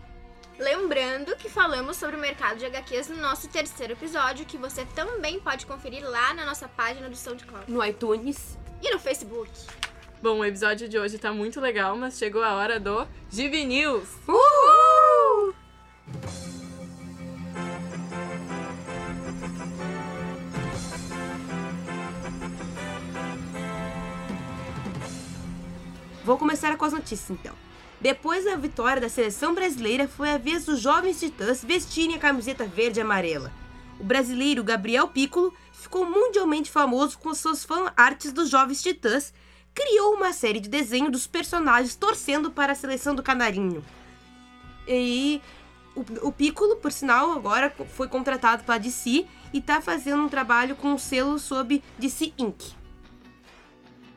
Lembrando 0.57 1.35
que 1.37 1.48
falamos 1.48 1.96
sobre 1.96 2.14
o 2.14 2.20
mercado 2.20 2.59
de 2.59 2.64
HQs 2.66 3.09
no 3.09 3.16
nosso 3.16 3.48
terceiro 3.48 3.94
episódio, 3.94 4.46
que 4.46 4.57
você 4.57 4.87
também 4.87 5.40
pode 5.40 5.66
conferir 5.66 6.09
lá 6.09 6.33
na 6.33 6.46
nossa 6.46 6.68
página 6.68 7.11
do 7.11 7.16
SoundCloud. 7.16 7.68
No 7.68 7.85
iTunes. 7.85 8.57
E 8.80 8.92
no 8.92 9.00
Facebook. 9.00 9.50
Bom, 10.24 10.38
o 10.38 10.44
episódio 10.44 10.88
de 10.88 10.98
hoje 10.98 11.18
tá 11.18 11.33
muito 11.35 11.61
legal, 11.61 11.96
mas 11.98 12.16
chegou 12.16 12.42
a 12.42 12.54
hora 12.54 12.80
do 12.80 13.07
Gibi 13.30 13.66
News. 13.66 14.09
Uhul! 14.26 14.54
Com 26.85 26.88
as 26.88 26.92
notícias 26.92 27.31
então. 27.31 27.55
Depois 28.01 28.44
da 28.44 28.57
vitória 28.57 29.01
da 29.01 29.09
seleção 29.09 29.55
brasileira, 29.55 30.07
foi 30.07 30.31
a 30.31 30.38
vez 30.38 30.66
dos 30.66 30.81
jovens 30.81 31.18
titãs 31.18 31.64
vestirem 31.64 32.16
a 32.16 32.18
camiseta 32.18 32.66
verde 32.66 33.01
e 33.01 33.03
amarela. 33.03 33.51
O 33.99 34.05
brasileiro 34.05 34.62
Gabriel 34.62 35.09
Piccolo 35.09 35.55
ficou 35.73 36.05
mundialmente 36.05 36.70
famoso 36.70 37.18
com 37.18 37.33
suas 37.35 37.64
fan 37.64 37.90
artes 37.97 38.33
dos 38.33 38.51
jovens 38.51 38.83
titãs 38.83 39.33
criou 39.73 40.14
uma 40.14 40.33
série 40.33 40.61
de 40.61 40.68
desenho 40.68 41.11
dos 41.11 41.27
personagens 41.27 41.97
torcendo 41.97 42.51
para 42.51 42.73
a 42.73 42.77
seleção 42.77 43.14
do 43.14 43.23
Canarinho. 43.23 43.83
E 44.87 45.40
o, 45.97 46.29
o 46.29 46.33
Piccolo, 46.33 46.77
por 46.77 46.92
sinal, 46.92 47.33
agora 47.33 47.75
foi 47.94 48.09
contratado 48.09 48.64
para 48.64 48.79
DC 48.79 49.27
e 49.53 49.61
tá 49.61 49.81
fazendo 49.81 50.23
um 50.23 50.29
trabalho 50.29 50.77
com 50.77 50.92
o 50.94 50.99
selo 50.99 51.38
sob 51.38 51.83
DC 51.99 52.35
Inc. 52.37 52.84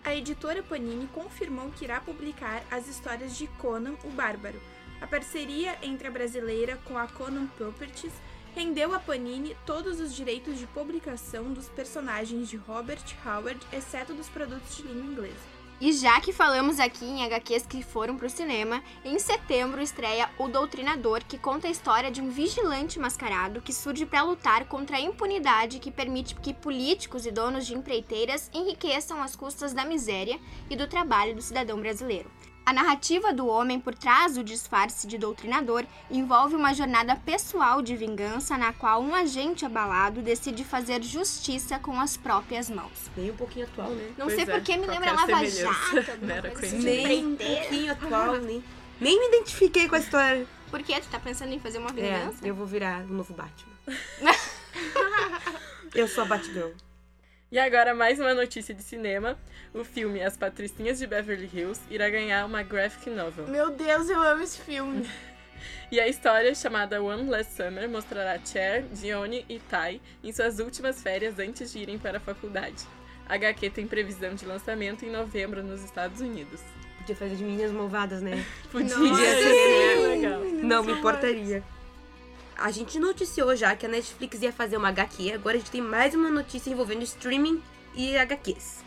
A 0.07 0.15
editora 0.15 0.63
Panini 0.63 1.05
confirmou 1.07 1.69
que 1.69 1.83
irá 1.83 1.99
publicar 1.99 2.63
as 2.71 2.87
histórias 2.87 3.35
de 3.35 3.45
Conan 3.59 3.95
o 4.05 4.09
Bárbaro. 4.09 4.57
A 5.01 5.05
parceria 5.05 5.77
entre 5.81 6.07
a 6.07 6.11
brasileira 6.11 6.79
com 6.85 6.97
a 6.97 7.09
Conan 7.09 7.47
Properties 7.57 8.13
rendeu 8.55 8.95
a 8.95 8.99
Panini 8.99 9.53
todos 9.65 9.99
os 9.99 10.15
direitos 10.15 10.57
de 10.59 10.67
publicação 10.67 11.51
dos 11.51 11.67
personagens 11.67 12.47
de 12.47 12.55
Robert 12.55 13.03
Howard, 13.25 13.59
exceto 13.73 14.13
dos 14.13 14.29
produtos 14.29 14.77
de 14.77 14.83
língua 14.83 15.11
inglesa. 15.11 15.56
E 15.79 15.93
já 15.93 16.19
que 16.19 16.33
falamos 16.33 16.79
aqui 16.79 17.05
em 17.05 17.23
HQs 17.23 17.67
que 17.67 17.83
foram 17.83 18.17
pro 18.17 18.27
cinema, 18.27 18.81
em 19.05 19.19
setembro 19.19 19.79
estreia 19.79 20.27
O 20.39 20.47
Doutrinador, 20.47 21.23
que 21.23 21.37
conta 21.37 21.67
a 21.67 21.71
história 21.71 22.09
de 22.09 22.19
um 22.19 22.31
vigilante 22.31 22.97
mascarado 22.97 23.61
que 23.61 23.71
surge 23.71 24.03
para 24.03 24.23
lutar 24.23 24.65
contra 24.65 24.97
a 24.97 24.99
impunidade 24.99 25.77
que 25.77 25.91
permite 25.91 26.33
que 26.33 26.51
políticos 26.51 27.27
e 27.27 27.31
donos 27.31 27.67
de 27.67 27.75
empreiteiras 27.75 28.49
enriqueçam 28.55 29.21
às 29.21 29.35
custas 29.35 29.71
da 29.71 29.85
miséria 29.85 30.39
e 30.67 30.75
do 30.75 30.87
trabalho 30.87 31.35
do 31.35 31.43
cidadão 31.43 31.79
brasileiro. 31.79 32.31
A 32.67 32.73
narrativa 32.73 33.31
do 33.31 33.47
homem 33.47 33.79
por 33.79 33.95
trás 33.95 34.35
do 34.35 34.43
disfarce 34.43 35.07
de 35.07 35.17
doutrinador 35.17 35.85
envolve 36.11 36.53
uma 36.53 36.73
jornada 36.73 37.15
pessoal 37.15 37.81
de 37.81 37.95
vingança 37.95 38.57
na 38.57 38.73
qual 38.73 39.01
um 39.01 39.15
agente 39.15 39.65
abalado 39.65 40.21
decide 40.21 40.65
fazer 40.65 41.01
justiça 41.01 41.79
com 41.79 41.97
as 41.97 42.17
próprias 42.17 42.69
mãos. 42.69 43.09
Nem 43.15 43.31
um 43.31 43.37
pouquinho 43.37 43.67
atual, 43.67 43.91
né? 43.91 44.11
Não 44.17 44.25
Pois 44.25 44.35
sei 44.35 44.43
é, 44.43 44.47
por 44.47 44.59
que 44.59 44.75
me 44.75 44.85
lembra 44.85 45.13
qualquer 45.13 45.31
Lava. 45.31 45.49
Jato, 45.49 45.79
coisa 46.59 46.75
assim. 46.75 46.79
Nem 46.79 47.25
um 47.25 47.37
pouquinho 47.37 47.91
atual, 47.93 48.35
nem, 48.43 48.61
nem 48.99 49.17
me 49.17 49.27
identifiquei 49.37 49.87
com 49.87 49.95
a 49.95 49.99
história. 49.99 50.45
Por 50.69 50.83
que 50.83 50.99
tu 50.99 51.07
tá 51.07 51.21
pensando 51.21 51.53
em 51.53 51.61
fazer 51.61 51.77
uma 51.77 51.91
É, 51.91 51.93
vingança? 51.93 52.45
eu 52.45 52.53
vou 52.53 52.65
virar 52.65 53.05
o 53.05 53.13
novo 53.13 53.33
Batman. 53.33 53.71
eu 55.95 56.05
sou 56.05 56.25
a 56.25 56.27
Batgirl. 56.27 56.71
E 57.49 57.57
agora 57.57 57.95
mais 57.95 58.19
uma 58.19 58.33
notícia 58.33 58.75
de 58.75 58.83
cinema. 58.83 59.37
O 59.73 59.81
filme 59.81 60.21
As 60.21 60.35
Patricinhas 60.35 60.99
de 60.99 61.07
Beverly 61.07 61.49
Hills 61.53 61.79
irá 61.89 62.09
ganhar 62.09 62.45
uma 62.45 62.61
graphic 62.61 63.09
novel. 63.09 63.47
Meu 63.47 63.69
Deus, 63.69 64.09
eu 64.09 64.21
amo 64.21 64.43
esse 64.43 64.59
filme. 64.59 65.07
E 65.91 65.99
a 65.99 66.07
história, 66.07 66.53
chamada 66.53 67.01
One 67.01 67.29
Last 67.29 67.53
Summer, 67.53 67.89
mostrará 67.89 68.37
Cher, 68.45 68.83
Dione 68.91 69.43
e 69.49 69.57
Tai 69.57 69.99
em 70.23 70.31
suas 70.31 70.59
últimas 70.59 71.01
férias 71.01 71.39
antes 71.39 71.71
de 71.71 71.79
irem 71.79 71.97
para 71.97 72.17
a 72.17 72.19
faculdade. 72.19 72.85
A 73.27 73.35
HQ 73.35 73.71
tem 73.71 73.87
previsão 73.87 74.35
de 74.35 74.45
lançamento 74.45 75.03
em 75.03 75.09
novembro 75.09 75.63
nos 75.63 75.83
Estados 75.83 76.21
Unidos. 76.21 76.61
Podia 76.99 77.15
fazer 77.15 77.35
de 77.37 77.43
meninas 77.43 77.71
malvadas, 77.71 78.21
né? 78.21 78.45
Podia 78.71 78.97
Nossa, 78.97 79.15
ser 79.23 79.95
sim. 79.95 80.07
legal. 80.07 80.41
Não 80.41 80.83
me 80.83 80.91
importaria. 80.91 81.63
A 82.57 82.71
gente 82.71 82.99
noticiou 82.99 83.55
já 83.55 83.75
que 83.75 83.85
a 83.85 83.89
Netflix 83.89 84.41
ia 84.41 84.51
fazer 84.51 84.77
uma 84.77 84.89
HQ, 84.89 85.31
agora 85.31 85.57
a 85.57 85.59
gente 85.59 85.69
tem 85.69 85.79
mais 85.79 86.15
uma 86.15 86.31
notícia 86.31 86.71
envolvendo 86.71 87.03
streaming 87.03 87.61
e 87.93 88.17
HQs. 88.17 88.83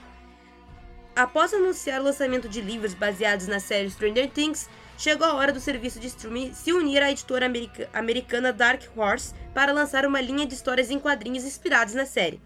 Após 1.15 1.55
anunciar 1.55 2.01
o 2.01 2.05
lançamento 2.05 2.49
de 2.49 2.61
livros 2.61 2.95
baseados 2.95 3.47
na 3.47 3.61
série 3.61 3.89
Stranger 3.89 4.29
Things, 4.29 4.69
chegou 4.99 5.25
a 5.25 5.35
hora 5.35 5.53
do 5.53 5.61
serviço 5.61 6.01
de 6.01 6.09
streaming 6.09 6.53
se 6.53 6.73
unir 6.73 7.01
à 7.01 7.13
editora 7.13 7.47
america- 7.47 7.89
americana 7.93 8.53
Dark 8.53 8.83
Horse 8.97 9.35
para 9.55 9.73
lançar 9.73 10.05
uma 10.05 10.21
linha 10.21 10.47
de 10.47 10.55
histórias 10.55 10.91
em 10.91 10.99
quadrinhos 10.99 11.45
inspirados 11.45 11.95
na 11.95 12.07
série. 12.07 12.41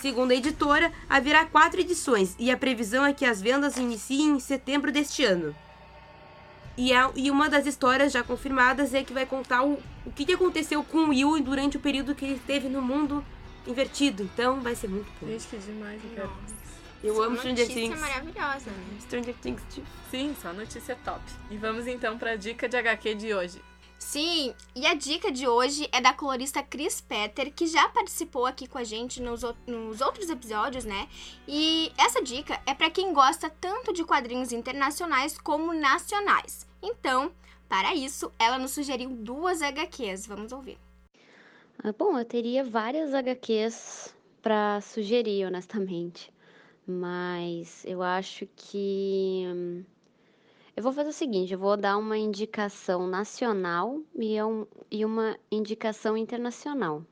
Segundo 0.00 0.32
a 0.32 0.34
editora, 0.34 0.92
haverá 1.08 1.44
quatro 1.46 1.80
edições 1.80 2.34
e 2.40 2.50
a 2.50 2.56
previsão 2.56 3.06
é 3.06 3.12
que 3.12 3.24
as 3.24 3.40
vendas 3.40 3.76
iniciem 3.76 4.30
em 4.30 4.40
setembro 4.40 4.90
deste 4.90 5.24
ano. 5.24 5.54
E, 6.76 6.92
a- 6.92 7.10
e 7.16 7.30
uma 7.30 7.48
das 7.48 7.66
histórias 7.66 8.12
já 8.12 8.22
confirmadas 8.22 8.92
é 8.92 9.02
que 9.02 9.12
vai 9.12 9.24
contar 9.26 9.62
o, 9.62 9.78
o 10.04 10.10
que 10.14 10.24
que 10.26 10.32
aconteceu 10.32 10.84
com 10.84 10.98
o 10.98 11.08
Will 11.08 11.40
durante 11.42 11.76
o 11.76 11.80
período 11.80 12.14
que 12.14 12.24
ele 12.24 12.34
esteve 12.34 12.68
no 12.68 12.82
mundo 12.82 13.24
invertido. 13.66 14.22
Então 14.22 14.60
vai 14.60 14.74
ser 14.74 14.88
muito 14.88 15.10
bom. 15.20 15.26
Gente, 15.26 15.46
que 15.46 15.56
demais, 15.56 16.00
eu 16.04 16.10
quero. 16.14 16.32
Eu 17.04 17.22
amo 17.22 17.36
Stranger 17.36 17.66
notícia 17.66 17.82
Things. 17.82 18.00
maravilhosa. 18.00 18.70
né? 18.70 18.98
Stranger 19.00 19.34
Things. 19.40 19.62
tipo, 19.70 19.86
Sim, 20.10 20.34
só 20.40 20.52
notícia 20.52 20.96
top. 21.04 21.20
E 21.50 21.56
vamos 21.56 21.86
então 21.86 22.18
para 22.18 22.32
a 22.32 22.36
dica 22.36 22.68
de 22.68 22.76
HQ 22.76 23.14
de 23.14 23.34
hoje. 23.34 23.60
Sim, 23.98 24.54
e 24.74 24.86
a 24.86 24.94
dica 24.94 25.32
de 25.32 25.48
hoje 25.48 25.88
é 25.90 26.00
da 26.00 26.12
colorista 26.12 26.62
Chris 26.62 27.00
Petter, 27.00 27.52
que 27.52 27.66
já 27.66 27.88
participou 27.88 28.46
aqui 28.46 28.66
com 28.66 28.78
a 28.78 28.84
gente 28.84 29.20
nos, 29.20 29.42
nos 29.66 30.00
outros 30.00 30.28
episódios, 30.28 30.84
né? 30.84 31.08
E 31.48 31.90
essa 31.98 32.22
dica 32.22 32.60
é 32.66 32.74
para 32.74 32.90
quem 32.90 33.12
gosta 33.12 33.48
tanto 33.48 33.92
de 33.92 34.04
quadrinhos 34.04 34.52
internacionais 34.52 35.38
como 35.38 35.72
nacionais. 35.72 36.66
Então, 36.82 37.32
para 37.68 37.94
isso, 37.94 38.32
ela 38.38 38.58
nos 38.58 38.72
sugeriu 38.72 39.10
duas 39.10 39.60
HQs. 39.60 40.26
Vamos 40.26 40.52
ouvir. 40.52 40.78
Ah, 41.82 41.92
Bom, 41.92 42.18
eu 42.18 42.24
teria 42.24 42.62
várias 42.62 43.12
HQs 43.12 44.14
para 44.40 44.80
sugerir, 44.80 45.46
honestamente. 45.46 46.32
Mas 46.86 47.84
eu 47.84 48.02
acho 48.02 48.46
que. 48.54 49.84
Eu 50.76 50.82
vou 50.82 50.92
fazer 50.92 51.08
o 51.08 51.12
seguinte: 51.12 51.52
eu 51.54 51.58
vou 51.58 51.76
dar 51.76 51.96
uma 51.96 52.18
indicação 52.18 53.06
nacional 53.06 54.00
e, 54.14 54.36
é 54.36 54.44
um- 54.44 54.66
e 54.90 55.04
uma 55.04 55.36
indicação 55.50 56.16
internacional. 56.16 57.02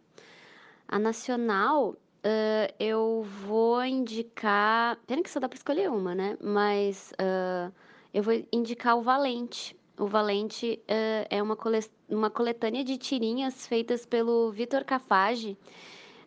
A 0.87 0.99
nacional, 0.99 1.97
ah, 2.23 2.73
eu 2.79 3.23
vou 3.47 3.83
indicar. 3.85 4.99
Pena 5.07 5.23
que 5.23 5.31
só 5.31 5.41
dá 5.41 5.49
para 5.49 5.57
escolher 5.57 5.91
uma, 5.91 6.15
né? 6.15 6.37
Mas 6.43 7.13
ah, 7.19 7.73
eu 8.13 8.23
vou 8.23 8.35
indicar 8.53 8.97
o 8.99 9.03
Valente. 9.03 9.75
O 9.99 10.07
Valente 10.07 10.79
ah, 10.89 11.27
é 11.31 11.43
uma, 11.43 11.57
cole- 11.57 11.91
uma 12.09 12.29
coletânea 12.31 12.85
de 12.85 12.99
tirinhas 12.99 13.67
feitas 13.67 14.05
pelo 14.05 14.51
Vitor 14.53 14.85
Cafage. 14.85 15.57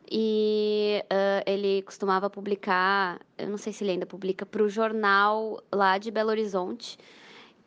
E 0.10 1.04
ah, 1.10 1.43
ele 1.45 1.82
costumava 1.84 2.30
publicar, 2.32 3.19
eu 3.38 3.47
não 3.50 3.58
sei 3.58 3.73
se 3.73 3.84
ele 3.84 3.91
ainda 3.91 4.06
publica, 4.08 4.43
para 4.45 4.63
o 4.63 4.69
jornal 4.69 5.62
lá 5.71 5.97
de 6.00 6.10
Belo 6.12 6.30
Horizonte, 6.30 6.97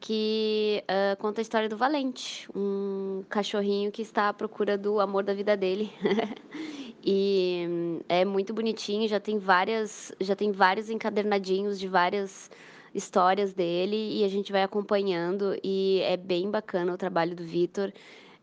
que 0.00 0.82
ah, 0.88 1.16
conta 1.16 1.40
a 1.40 1.42
história 1.42 1.68
do 1.68 1.76
Valente, 1.76 2.48
um 2.54 3.22
cachorrinho 3.28 3.92
que 3.92 4.02
está 4.02 4.28
à 4.30 4.32
procura 4.32 4.76
do 4.78 4.98
amor 4.98 5.22
da 5.22 5.34
vida 5.34 5.56
dele. 5.56 5.92
E 7.02 7.66
hum, 7.66 8.00
é 8.08 8.26
muito 8.26 8.52
bonitinho, 8.52 9.08
já 9.08 9.18
tem 9.18 9.38
várias, 9.38 10.12
já 10.20 10.36
tem 10.36 10.52
vários 10.52 10.90
encadernadinhos 10.90 11.80
de 11.80 11.88
várias 11.88 12.50
histórias 12.94 13.54
dele 13.54 14.18
e 14.18 14.24
a 14.24 14.28
gente 14.28 14.52
vai 14.52 14.62
acompanhando 14.62 15.58
e 15.64 16.00
é 16.02 16.16
bem 16.16 16.50
bacana 16.50 16.92
o 16.92 16.98
trabalho 16.98 17.34
do 17.34 17.42
Vitor. 17.42 17.90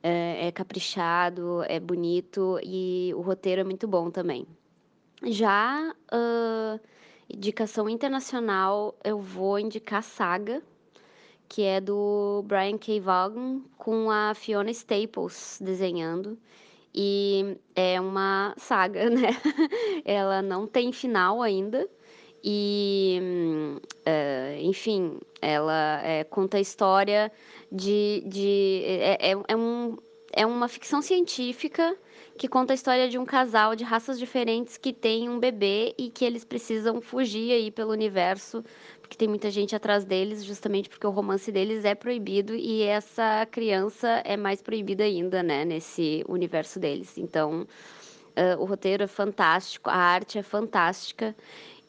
É, 0.01 0.47
é 0.47 0.51
caprichado, 0.51 1.63
é 1.67 1.79
bonito 1.79 2.59
e 2.63 3.11
o 3.15 3.21
roteiro 3.21 3.61
é 3.61 3.63
muito 3.63 3.87
bom 3.87 4.09
também. 4.09 4.47
Já 5.23 5.93
ah, 6.11 6.79
indicação 7.29 7.87
internacional, 7.89 8.95
eu 9.03 9.19
vou 9.19 9.59
indicar 9.59 10.01
Saga, 10.01 10.63
que 11.47 11.63
é 11.63 11.79
do 11.79 12.43
Brian 12.45 12.77
K. 12.77 12.99
Vaughan 12.99 13.61
com 13.77 14.11
a 14.11 14.33
Fiona 14.33 14.71
Staples 14.71 15.59
desenhando. 15.61 16.37
E 16.93 17.57
é 17.75 17.99
uma 18.01 18.53
saga, 18.57 19.09
né? 19.11 19.29
Ela 20.03 20.41
não 20.41 20.65
tem 20.65 20.91
final 20.91 21.41
ainda. 21.41 21.87
E, 22.43 23.19
hum, 23.21 23.79
eh, 24.05 24.59
enfim, 24.61 25.19
ela 25.41 26.01
eh, 26.03 26.23
conta 26.23 26.57
a 26.57 26.61
história 26.61 27.31
de. 27.71 28.23
de 28.25 28.81
é, 28.85 29.31
é, 29.31 29.37
é 29.47 29.55
um, 29.55 29.97
é 30.37 30.45
uma 30.45 30.67
ficção 30.67 31.01
científica 31.01 31.97
que 32.37 32.47
conta 32.47 32.71
a 32.71 32.75
história 32.75 33.09
de 33.09 33.17
um 33.17 33.25
casal 33.25 33.75
de 33.75 33.83
raças 33.83 34.19
diferentes 34.19 34.77
que 34.77 34.93
tem 34.93 35.27
um 35.27 35.39
bebê 35.39 35.95
e 35.97 36.11
que 36.11 36.23
eles 36.23 36.45
precisam 36.45 37.01
fugir 37.01 37.51
aí 37.51 37.71
pelo 37.71 37.91
universo, 37.91 38.63
porque 39.01 39.17
tem 39.17 39.27
muita 39.27 39.49
gente 39.49 39.75
atrás 39.75 40.05
deles, 40.05 40.45
justamente 40.45 40.89
porque 40.89 41.07
o 41.07 41.09
romance 41.09 41.51
deles 41.51 41.83
é 41.83 41.95
proibido 41.95 42.53
e 42.53 42.83
essa 42.83 43.47
criança 43.49 44.21
é 44.23 44.37
mais 44.37 44.61
proibida 44.61 45.03
ainda, 45.03 45.41
né, 45.41 45.65
nesse 45.65 46.23
universo 46.29 46.79
deles. 46.79 47.17
Então, 47.17 47.67
eh, 48.35 48.55
o 48.57 48.65
roteiro 48.65 49.03
é 49.03 49.07
fantástico, 49.07 49.89
a 49.89 49.95
arte 49.95 50.37
é 50.37 50.43
fantástica. 50.43 51.35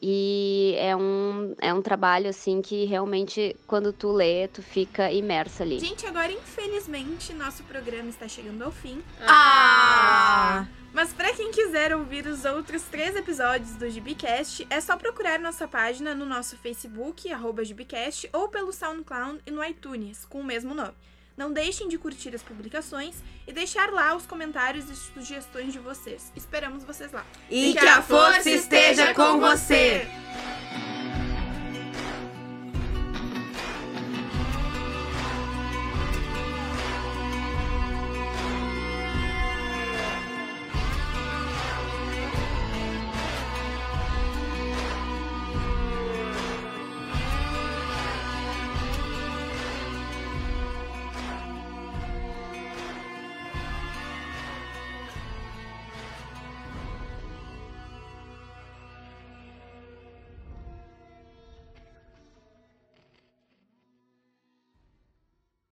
E 0.01 0.75
é 0.77 0.95
um, 0.95 1.55
é 1.59 1.73
um 1.73 1.81
trabalho, 1.81 2.29
assim, 2.29 2.61
que 2.61 2.85
realmente, 2.85 3.55
quando 3.67 3.91
tu 3.91 4.11
lê, 4.11 4.47
tu 4.47 4.61
fica 4.61 5.11
imersa 5.11 5.63
ali. 5.63 5.79
Gente, 5.79 6.05
agora 6.05 6.31
infelizmente 6.31 7.33
nosso 7.33 7.63
programa 7.63 8.09
está 8.09 8.27
chegando 8.27 8.63
ao 8.63 8.71
fim. 8.71 9.01
Ah! 9.21 10.65
Mas 10.93 11.13
pra 11.13 11.33
quem 11.33 11.51
quiser 11.51 11.95
ouvir 11.95 12.25
os 12.25 12.45
outros 12.45 12.83
três 12.83 13.15
episódios 13.15 13.75
do 13.75 13.89
GBcast, 13.89 14.65
é 14.69 14.81
só 14.81 14.97
procurar 14.97 15.39
nossa 15.39 15.67
página 15.67 16.15
no 16.15 16.25
nosso 16.25 16.57
Facebook, 16.57 17.31
arroba 17.31 17.63
GBcast, 17.63 18.29
ou 18.33 18.47
pelo 18.47 18.73
SoundCloud 18.73 19.39
e 19.45 19.51
no 19.51 19.63
iTunes, 19.63 20.25
com 20.25 20.39
o 20.39 20.43
mesmo 20.43 20.73
nome. 20.73 20.93
Não 21.39 21.53
deixem 21.53 21.87
de 21.87 21.97
curtir 21.97 22.35
as 22.35 22.43
publicações 22.43 23.15
e 23.47 23.53
deixar 23.53 23.93
lá 23.93 24.13
os 24.13 24.25
comentários 24.25 24.89
e 24.89 24.95
sugestões 24.97 25.71
de 25.71 25.79
vocês. 25.79 26.33
Esperamos 26.35 26.83
vocês 26.83 27.13
lá. 27.13 27.25
E, 27.49 27.69
e 27.69 27.73
que, 27.73 27.79
que 27.79 27.87
a 27.87 28.01
força 28.01 28.49
esteja 28.49 29.13
com 29.13 29.39
você. 29.39 30.05